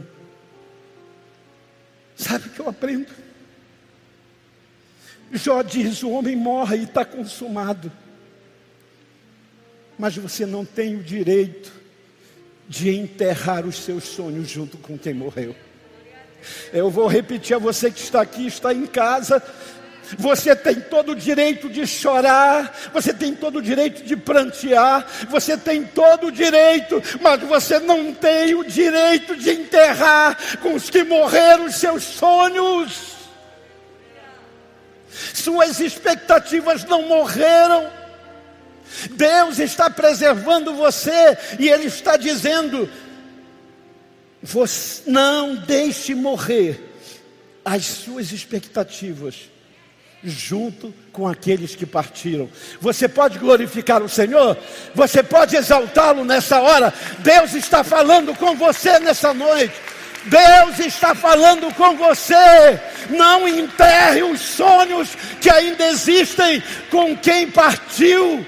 Sabe 2.16 2.46
o 2.46 2.50
que 2.50 2.60
eu 2.60 2.68
aprendo? 2.68 3.12
Jó 5.32 5.62
diz: 5.62 6.02
o 6.02 6.10
homem 6.10 6.36
morre 6.36 6.78
e 6.78 6.84
está 6.84 7.04
consumado. 7.04 7.92
Mas 9.98 10.16
você 10.16 10.46
não 10.46 10.64
tem 10.64 10.96
o 10.96 11.02
direito 11.02 11.72
de 12.66 12.88
enterrar 12.88 13.66
os 13.66 13.76
seus 13.76 14.04
sonhos 14.04 14.48
junto 14.48 14.78
com 14.78 14.96
quem 14.96 15.12
morreu. 15.12 15.54
Eu 16.72 16.88
vou 16.88 17.06
repetir 17.06 17.54
a 17.54 17.58
você 17.58 17.90
que 17.90 18.00
está 18.00 18.22
aqui, 18.22 18.46
está 18.46 18.72
em 18.72 18.86
casa. 18.86 19.42
Você 20.18 20.56
tem 20.56 20.80
todo 20.80 21.12
o 21.12 21.16
direito 21.16 21.68
de 21.68 21.86
chorar, 21.86 22.90
você 22.92 23.12
tem 23.12 23.34
todo 23.34 23.58
o 23.58 23.62
direito 23.62 24.02
de 24.02 24.16
prantear, 24.16 25.06
você 25.28 25.56
tem 25.56 25.84
todo 25.84 26.28
o 26.28 26.32
direito, 26.32 27.02
mas 27.20 27.40
você 27.42 27.78
não 27.78 28.12
tem 28.12 28.54
o 28.54 28.64
direito 28.64 29.36
de 29.36 29.50
enterrar 29.50 30.58
com 30.58 30.74
os 30.74 30.90
que 30.90 31.04
morreram 31.04 31.66
os 31.66 31.76
seus 31.76 32.02
sonhos. 32.02 33.20
Suas 35.34 35.80
expectativas 35.80 36.84
não 36.84 37.02
morreram. 37.02 37.90
Deus 39.12 39.58
está 39.58 39.88
preservando 39.88 40.74
você 40.74 41.38
e 41.58 41.68
Ele 41.68 41.86
está 41.86 42.16
dizendo: 42.16 42.90
você 44.42 45.02
não 45.06 45.54
deixe 45.54 46.14
morrer 46.14 46.88
as 47.64 47.84
suas 47.84 48.32
expectativas 48.32 49.50
junto 50.22 50.92
com 51.12 51.26
aqueles 51.26 51.74
que 51.74 51.86
partiram. 51.86 52.48
Você 52.80 53.08
pode 53.08 53.38
glorificar 53.38 54.02
o 54.02 54.08
Senhor, 54.08 54.56
você 54.94 55.22
pode 55.22 55.56
exaltá-lo 55.56 56.24
nessa 56.24 56.60
hora. 56.60 56.92
Deus 57.20 57.54
está 57.54 57.82
falando 57.82 58.34
com 58.34 58.54
você 58.56 58.98
nessa 58.98 59.32
noite. 59.32 59.74
Deus 60.26 60.78
está 60.78 61.14
falando 61.14 61.72
com 61.74 61.96
você. 61.96 62.80
Não 63.08 63.48
enterre 63.48 64.22
os 64.22 64.40
sonhos 64.40 65.16
que 65.40 65.48
ainda 65.48 65.86
existem 65.88 66.62
com 66.90 67.16
quem 67.16 67.50
partiu. 67.50 68.44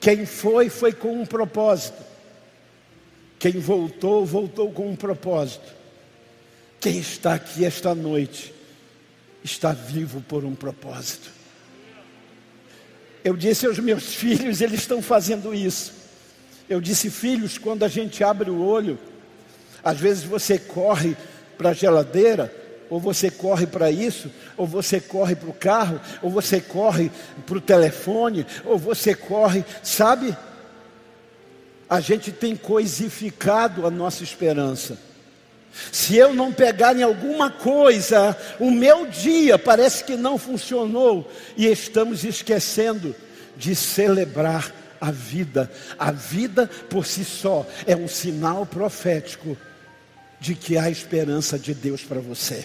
Quem 0.00 0.24
foi, 0.24 0.68
foi 0.68 0.92
com 0.92 1.20
um 1.20 1.26
propósito. 1.26 2.04
Quem 3.38 3.58
voltou, 3.58 4.24
voltou 4.24 4.70
com 4.70 4.88
um 4.88 4.96
propósito. 4.96 5.74
Quem 6.80 6.98
está 6.98 7.34
aqui 7.34 7.64
esta 7.64 7.94
noite, 7.94 8.54
está 9.46 9.72
vivo 9.72 10.20
por 10.20 10.44
um 10.44 10.54
propósito. 10.54 11.30
Eu 13.24 13.36
disse 13.36 13.66
aos 13.66 13.78
meus 13.78 14.14
filhos, 14.14 14.60
eles 14.60 14.80
estão 14.80 15.00
fazendo 15.00 15.54
isso. 15.54 15.92
Eu 16.68 16.80
disse, 16.80 17.08
filhos, 17.10 17.56
quando 17.56 17.84
a 17.84 17.88
gente 17.88 18.22
abre 18.22 18.50
o 18.50 18.62
olho, 18.62 18.98
às 19.82 19.98
vezes 19.98 20.24
você 20.24 20.58
corre 20.58 21.16
para 21.56 21.70
a 21.70 21.72
geladeira, 21.72 22.52
ou 22.90 23.00
você 23.00 23.30
corre 23.30 23.66
para 23.66 23.90
isso, 23.90 24.30
ou 24.56 24.66
você 24.66 25.00
corre 25.00 25.34
para 25.34 25.50
o 25.50 25.54
carro, 25.54 26.00
ou 26.22 26.30
você 26.30 26.60
corre 26.60 27.10
para 27.44 27.58
o 27.58 27.60
telefone, 27.60 28.46
ou 28.64 28.78
você 28.78 29.14
corre, 29.14 29.64
sabe? 29.82 30.36
A 31.88 32.00
gente 32.00 32.32
tem 32.32 32.56
coisificado 32.56 33.86
a 33.86 33.90
nossa 33.90 34.22
esperança. 34.22 34.98
Se 35.92 36.16
eu 36.16 36.32
não 36.32 36.52
pegar 36.52 36.96
em 36.96 37.02
alguma 37.02 37.50
coisa, 37.50 38.36
o 38.58 38.70
meu 38.70 39.06
dia 39.06 39.58
parece 39.58 40.04
que 40.04 40.16
não 40.16 40.38
funcionou 40.38 41.30
e 41.56 41.66
estamos 41.66 42.24
esquecendo 42.24 43.14
de 43.56 43.74
celebrar 43.74 44.72
a 45.00 45.10
vida. 45.10 45.70
A 45.98 46.10
vida 46.10 46.70
por 46.88 47.06
si 47.06 47.24
só 47.24 47.66
é 47.86 47.94
um 47.94 48.08
sinal 48.08 48.64
profético 48.64 49.56
de 50.40 50.54
que 50.54 50.76
há 50.78 50.90
esperança 50.90 51.58
de 51.58 51.74
Deus 51.74 52.02
para 52.02 52.20
você. 52.20 52.64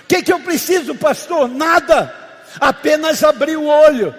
O 0.00 0.06
que, 0.08 0.22
que 0.22 0.32
eu 0.32 0.40
preciso, 0.40 0.94
pastor? 0.94 1.48
Nada, 1.48 2.12
apenas 2.60 3.22
abrir 3.22 3.56
o 3.56 3.66
olho. 3.66 4.14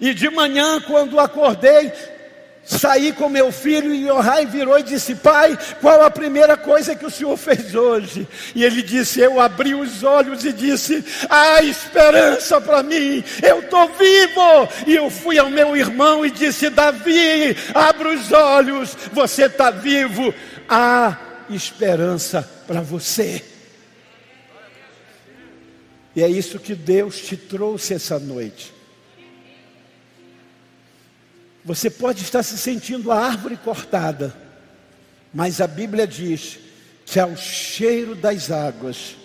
E 0.00 0.12
de 0.12 0.28
manhã, 0.28 0.80
quando 0.80 1.18
acordei, 1.18 1.92
saí 2.66 3.12
com 3.12 3.28
meu 3.28 3.52
filho 3.52 3.94
e 3.94 4.08
Yohai 4.08 4.44
virou 4.44 4.78
e 4.78 4.82
disse: 4.82 5.14
Pai, 5.14 5.56
qual 5.80 6.02
a 6.02 6.10
primeira 6.10 6.56
coisa 6.56 6.96
que 6.96 7.06
o 7.06 7.10
senhor 7.10 7.36
fez 7.36 7.74
hoje? 7.74 8.26
E 8.54 8.64
ele 8.64 8.82
disse: 8.82 9.20
Eu 9.20 9.40
abri 9.40 9.74
os 9.74 10.02
olhos 10.02 10.44
e 10.44 10.52
disse: 10.52 11.04
Há 11.30 11.62
esperança 11.62 12.60
para 12.60 12.82
mim, 12.82 13.22
eu 13.42 13.60
estou 13.60 13.88
vivo. 13.88 14.68
E 14.86 14.96
eu 14.96 15.08
fui 15.08 15.38
ao 15.38 15.48
meu 15.48 15.76
irmão 15.76 16.26
e 16.26 16.30
disse: 16.30 16.68
Davi, 16.68 17.56
abra 17.72 18.10
os 18.10 18.32
olhos, 18.32 18.96
você 19.12 19.44
está 19.44 19.70
vivo. 19.70 20.34
Há 20.68 21.16
esperança 21.48 22.48
para 22.66 22.80
você. 22.80 23.42
E 26.16 26.22
é 26.22 26.28
isso 26.28 26.58
que 26.58 26.74
Deus 26.74 27.20
te 27.20 27.36
trouxe 27.36 27.94
essa 27.94 28.18
noite. 28.18 28.75
Você 31.66 31.90
pode 31.90 32.22
estar 32.22 32.44
se 32.44 32.56
sentindo 32.56 33.10
a 33.10 33.18
árvore 33.18 33.56
cortada, 33.56 34.32
mas 35.34 35.60
a 35.60 35.66
Bíblia 35.66 36.06
diz 36.06 36.60
que 37.04 37.18
ao 37.18 37.36
cheiro 37.36 38.14
das 38.14 38.52
águas. 38.52 39.16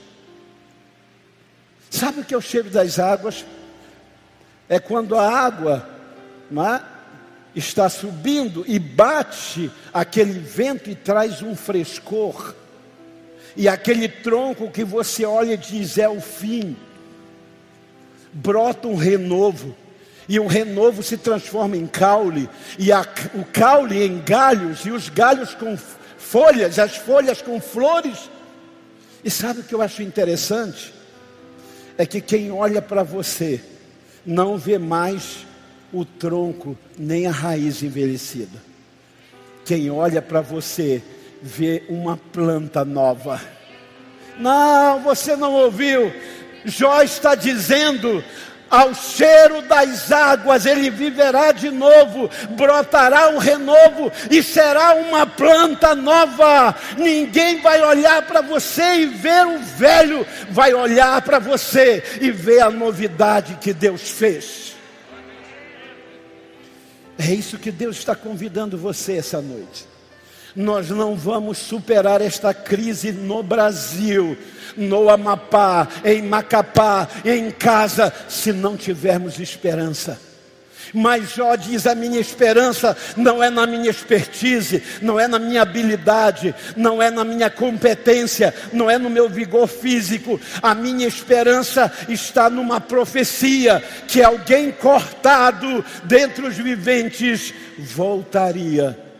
Sabe 1.88 2.22
o 2.22 2.26
que 2.26 2.34
é 2.34 2.38
o 2.38 2.42
cheiro 2.42 2.72
das 2.72 2.98
águas? 2.98 3.46
É 4.68 4.80
quando 4.80 5.16
a 5.16 5.30
água 5.30 5.88
é, 6.52 6.82
está 7.56 7.88
subindo 7.88 8.66
e 8.68 8.80
bate 8.80 9.70
aquele 9.94 10.40
vento 10.40 10.90
e 10.90 10.96
traz 10.96 11.44
um 11.44 11.56
frescor 11.56 12.56
e 13.56 13.68
aquele 13.68 14.08
tronco 14.08 14.72
que 14.72 14.84
você 14.84 15.26
olha 15.26 15.54
e 15.54 15.58
diz 15.58 16.00
é 16.00 16.10
o 16.10 16.20
fim, 16.20 16.76
brota 18.34 18.88
um 18.88 18.96
renovo, 18.96 19.76
e 20.28 20.40
o 20.40 20.48
renovo 20.48 21.04
se 21.04 21.18
transforma 21.18 21.76
em 21.76 21.88
caule, 21.88 22.50
e 22.78 22.92
a, 22.92 23.02
o 23.34 23.44
caule 23.46 24.04
em 24.04 24.20
galhos, 24.22 24.86
e 24.86 24.92
os 24.92 25.10
galhos 25.10 25.54
com 25.54 25.78
folhas, 26.18 26.80
as 26.80 26.96
folhas 26.96 27.42
com 27.42 27.60
flores. 27.60 28.30
E 29.24 29.30
sabe 29.30 29.60
o 29.60 29.64
que 29.64 29.76
eu 29.76 29.82
acho 29.82 30.02
interessante? 30.02 30.94
É 31.98 32.06
que 32.06 32.22
quem 32.22 32.52
olha 32.52 32.82
para 32.82 33.04
você 33.04 33.62
não 34.26 34.58
vê 34.58 34.78
mais 34.78 35.46
o 35.92 36.06
tronco 36.06 36.78
nem 36.98 37.28
a 37.28 37.32
raiz 37.32 37.84
envelhecida. 37.84 38.62
Quem 39.66 39.92
olha 39.92 40.22
para 40.22 40.42
você 40.42 41.04
vê 41.42 41.84
uma 41.90 42.18
planta 42.18 42.86
nova. 42.86 43.42
Não, 44.40 45.02
você 45.02 45.36
não 45.36 45.54
ouviu. 45.54 46.12
Jó 46.66 47.02
está 47.02 47.36
dizendo: 47.36 48.24
ao 48.72 48.96
cheiro 48.96 49.62
das 49.64 50.12
águas, 50.12 50.66
ele 50.66 50.90
viverá 50.90 51.52
de 51.52 51.70
novo, 51.70 52.30
brotará 52.52 53.30
um 53.30 53.38
renovo 53.38 54.10
e 54.30 54.42
será 54.42 54.94
uma 54.96 55.28
planta 55.28 55.94
nova. 55.94 56.74
Ninguém 56.98 57.62
vai 57.62 57.82
olhar 57.84 58.26
para 58.26 58.42
você 58.42 59.02
e 59.02 59.06
ver 59.08 59.46
o 59.46 59.60
velho, 59.60 60.26
vai 60.50 60.74
olhar 60.74 61.22
para 61.22 61.38
você 61.38 62.02
e 62.22 62.32
ver 62.32 62.62
a 62.62 62.70
novidade 62.70 63.58
que 63.60 63.74
Deus 63.74 64.10
fez. 64.10 64.74
É 67.20 67.32
isso 67.34 67.60
que 67.60 67.72
Deus 67.72 67.98
está 67.98 68.16
convidando 68.16 68.78
você 68.78 69.18
essa 69.18 69.42
noite. 69.42 69.91
Nós 70.56 70.90
não 70.90 71.16
vamos 71.16 71.58
superar 71.58 72.22
esta 72.22 72.54
crise 72.54 73.12
no 73.12 73.42
Brasil, 73.42 74.38
no 74.76 75.10
Amapá, 75.10 75.88
em 76.04 76.22
Macapá, 76.22 77.08
em 77.24 77.50
casa, 77.52 78.14
se 78.28 78.52
não 78.52 78.76
tivermos 78.76 79.40
esperança. 79.40 80.20
Mas 80.94 81.36
Jó 81.36 81.56
diz: 81.56 81.88
a 81.88 81.96
minha 81.96 82.20
esperança 82.20 82.98
não 83.16 83.42
é 83.42 83.50
na 83.50 83.66
minha 83.66 83.90
expertise, 83.90 84.84
não 85.02 85.20
é 85.20 85.28
na 85.28 85.40
minha 85.40 85.62
habilidade, 85.62 86.54
não 86.76 87.02
é 87.02 87.10
na 87.10 87.24
minha 87.24 87.50
competência, 87.50 88.54
não 88.74 88.90
é 88.90 88.98
no 88.98 89.10
meu 89.10 89.30
vigor 89.30 89.68
físico. 89.68 90.40
A 90.62 90.76
minha 90.76 91.08
esperança 91.08 91.92
está 92.10 92.50
numa 92.50 92.82
profecia 92.82 93.82
que 94.08 94.22
alguém 94.22 94.72
cortado 94.72 95.84
dentre 96.04 96.46
os 96.46 96.58
viventes 96.58 97.54
voltaria 97.78 99.11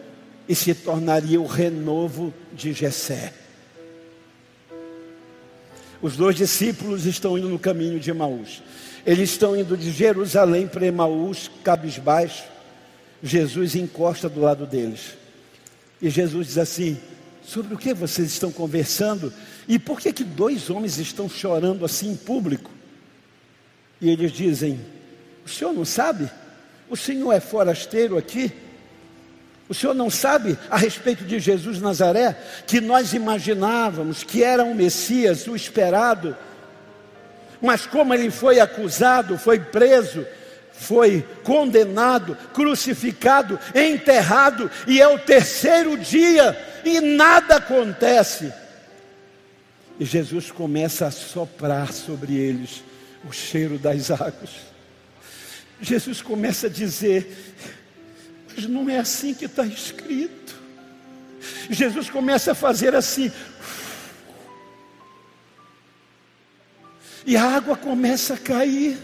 e 0.52 0.56
se 0.56 0.76
tornaria 0.76 1.40
o 1.40 1.46
renovo 1.46 2.34
de 2.52 2.74
Jessé. 2.74 3.32
Os 6.02 6.18
dois 6.18 6.36
discípulos 6.36 7.06
estão 7.06 7.38
indo 7.38 7.48
no 7.48 7.58
caminho 7.58 7.98
de 8.02 8.10
Emaús. 8.10 8.62
Eles 9.06 9.30
estão 9.30 9.56
indo 9.56 9.78
de 9.78 9.90
Jerusalém 9.92 10.68
para 10.68 10.86
Emaús, 10.86 11.50
cabisbaixo. 11.64 12.44
Jesus 13.24 13.76
encosta 13.76 14.28
do 14.28 14.42
lado 14.42 14.66
deles. 14.66 15.16
E 16.02 16.10
Jesus 16.10 16.48
diz 16.48 16.58
assim: 16.58 17.00
Sobre 17.42 17.74
o 17.74 17.78
que 17.78 17.94
vocês 17.94 18.28
estão 18.28 18.52
conversando? 18.52 19.32
E 19.70 19.80
por 19.80 20.02
que 20.02 20.12
que 20.12 20.26
dois 20.26 20.70
homens 20.70 20.98
estão 20.98 21.30
chorando 21.30 21.86
assim 21.86 22.12
em 22.12 22.18
público? 22.18 22.70
E 24.02 24.10
eles 24.10 24.34
dizem: 24.34 24.82
O 25.46 25.50
senhor 25.50 25.72
não 25.72 25.86
sabe? 25.86 26.30
O 26.90 26.98
senhor 26.98 27.32
é 27.32 27.40
forasteiro 27.40 28.18
aqui? 28.18 28.52
O 29.72 29.74
senhor 29.74 29.94
não 29.94 30.10
sabe 30.10 30.60
a 30.70 30.76
respeito 30.76 31.24
de 31.24 31.40
Jesus 31.40 31.80
Nazaré, 31.80 32.38
que 32.68 32.82
nós 32.82 33.14
imaginávamos 33.14 34.22
que 34.22 34.44
era 34.44 34.66
o 34.66 34.76
Messias, 34.76 35.48
o 35.48 35.56
esperado, 35.56 36.36
mas 37.62 37.86
como 37.86 38.14
ele 38.14 38.30
foi 38.30 38.60
acusado, 38.60 39.38
foi 39.38 39.62
preso, 39.62 40.28
foi 40.74 41.26
condenado, 41.46 42.38
crucificado, 42.54 43.58
enterrado, 43.74 44.70
e 44.86 45.00
é 45.00 45.08
o 45.08 45.18
terceiro 45.18 45.98
dia 45.98 46.54
e 46.84 47.00
nada 47.00 47.56
acontece. 47.56 48.52
E 49.98 50.04
Jesus 50.04 50.52
começa 50.52 51.06
a 51.06 51.12
soprar 51.12 51.94
sobre 51.94 52.36
eles 52.36 52.84
o 53.24 53.32
cheiro 53.32 53.78
das 53.78 54.12
águas. 54.12 54.50
Jesus 55.80 56.22
começa 56.22 56.68
a 56.68 56.70
dizer: 56.70 57.54
mas 58.56 58.66
não 58.66 58.90
é 58.90 58.98
assim 58.98 59.34
que 59.34 59.46
está 59.46 59.66
escrito. 59.66 60.56
Jesus 61.70 62.10
começa 62.10 62.52
a 62.52 62.56
fazer 62.56 62.96
assim. 62.96 63.32
E 67.26 67.38
a 67.38 67.44
água 67.44 67.76
começa 67.76 68.34
a 68.34 68.38
cair 68.38 68.98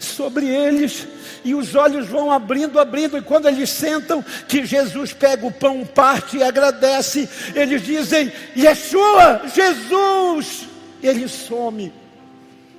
sobre 0.00 0.46
eles, 0.46 1.06
e 1.44 1.54
os 1.54 1.74
olhos 1.74 2.06
vão 2.06 2.30
abrindo, 2.30 2.80
abrindo, 2.80 3.18
e 3.18 3.22
quando 3.22 3.46
eles 3.46 3.68
sentam 3.68 4.24
que 4.48 4.64
Jesus 4.64 5.12
pega 5.12 5.46
o 5.46 5.52
pão, 5.52 5.84
parte 5.84 6.38
e 6.38 6.42
agradece, 6.42 7.28
eles 7.54 7.82
dizem: 7.82 8.32
Yeshua, 8.56 9.42
Jesus, 9.54 10.66
ele 11.02 11.28
some, 11.28 11.92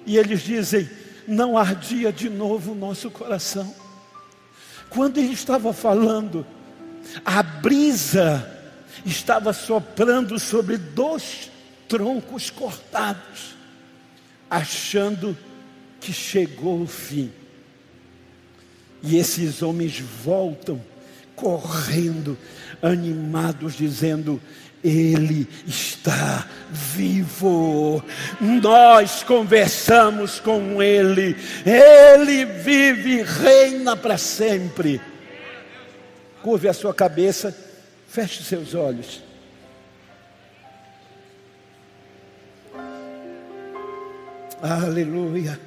e 0.06 0.18
eles 0.18 0.42
dizem: 0.42 0.90
Não 1.28 1.58
ardia 1.58 2.12
de 2.12 2.30
novo 2.30 2.72
o 2.72 2.76
nosso 2.76 3.12
coração. 3.12 3.85
Quando 4.96 5.18
ele 5.18 5.34
estava 5.34 5.74
falando, 5.74 6.48
a 7.26 7.44
brisa 7.44 8.50
estava 9.06 9.52
soprando 9.52 10.40
sobre 10.40 10.78
dois 10.78 11.52
troncos 11.86 12.50
cortados, 12.50 13.58
achando 14.50 15.38
que 16.00 16.14
chegou 16.14 16.82
o 16.82 16.88
fim. 16.88 17.30
E 19.04 19.18
esses 19.18 19.62
homens 19.62 20.00
voltam 20.00 20.82
correndo, 21.36 22.38
animados, 22.82 23.74
dizendo: 23.74 24.42
ele 24.86 25.48
está 25.66 26.48
vivo. 26.70 28.04
Nós 28.40 29.24
conversamos 29.24 30.40
com 30.40 30.82
Ele. 30.82 31.36
Ele 31.66 32.46
vive 32.46 33.18
e 33.18 33.24
reina 33.24 33.98
para 33.98 34.16
sempre. 34.18 35.02
Curve 36.44 36.68
a 36.68 36.74
sua 36.74 36.94
cabeça, 36.94 37.56
feche 38.08 38.44
seus 38.44 38.76
olhos. 38.76 39.24
Aleluia. 44.62 45.60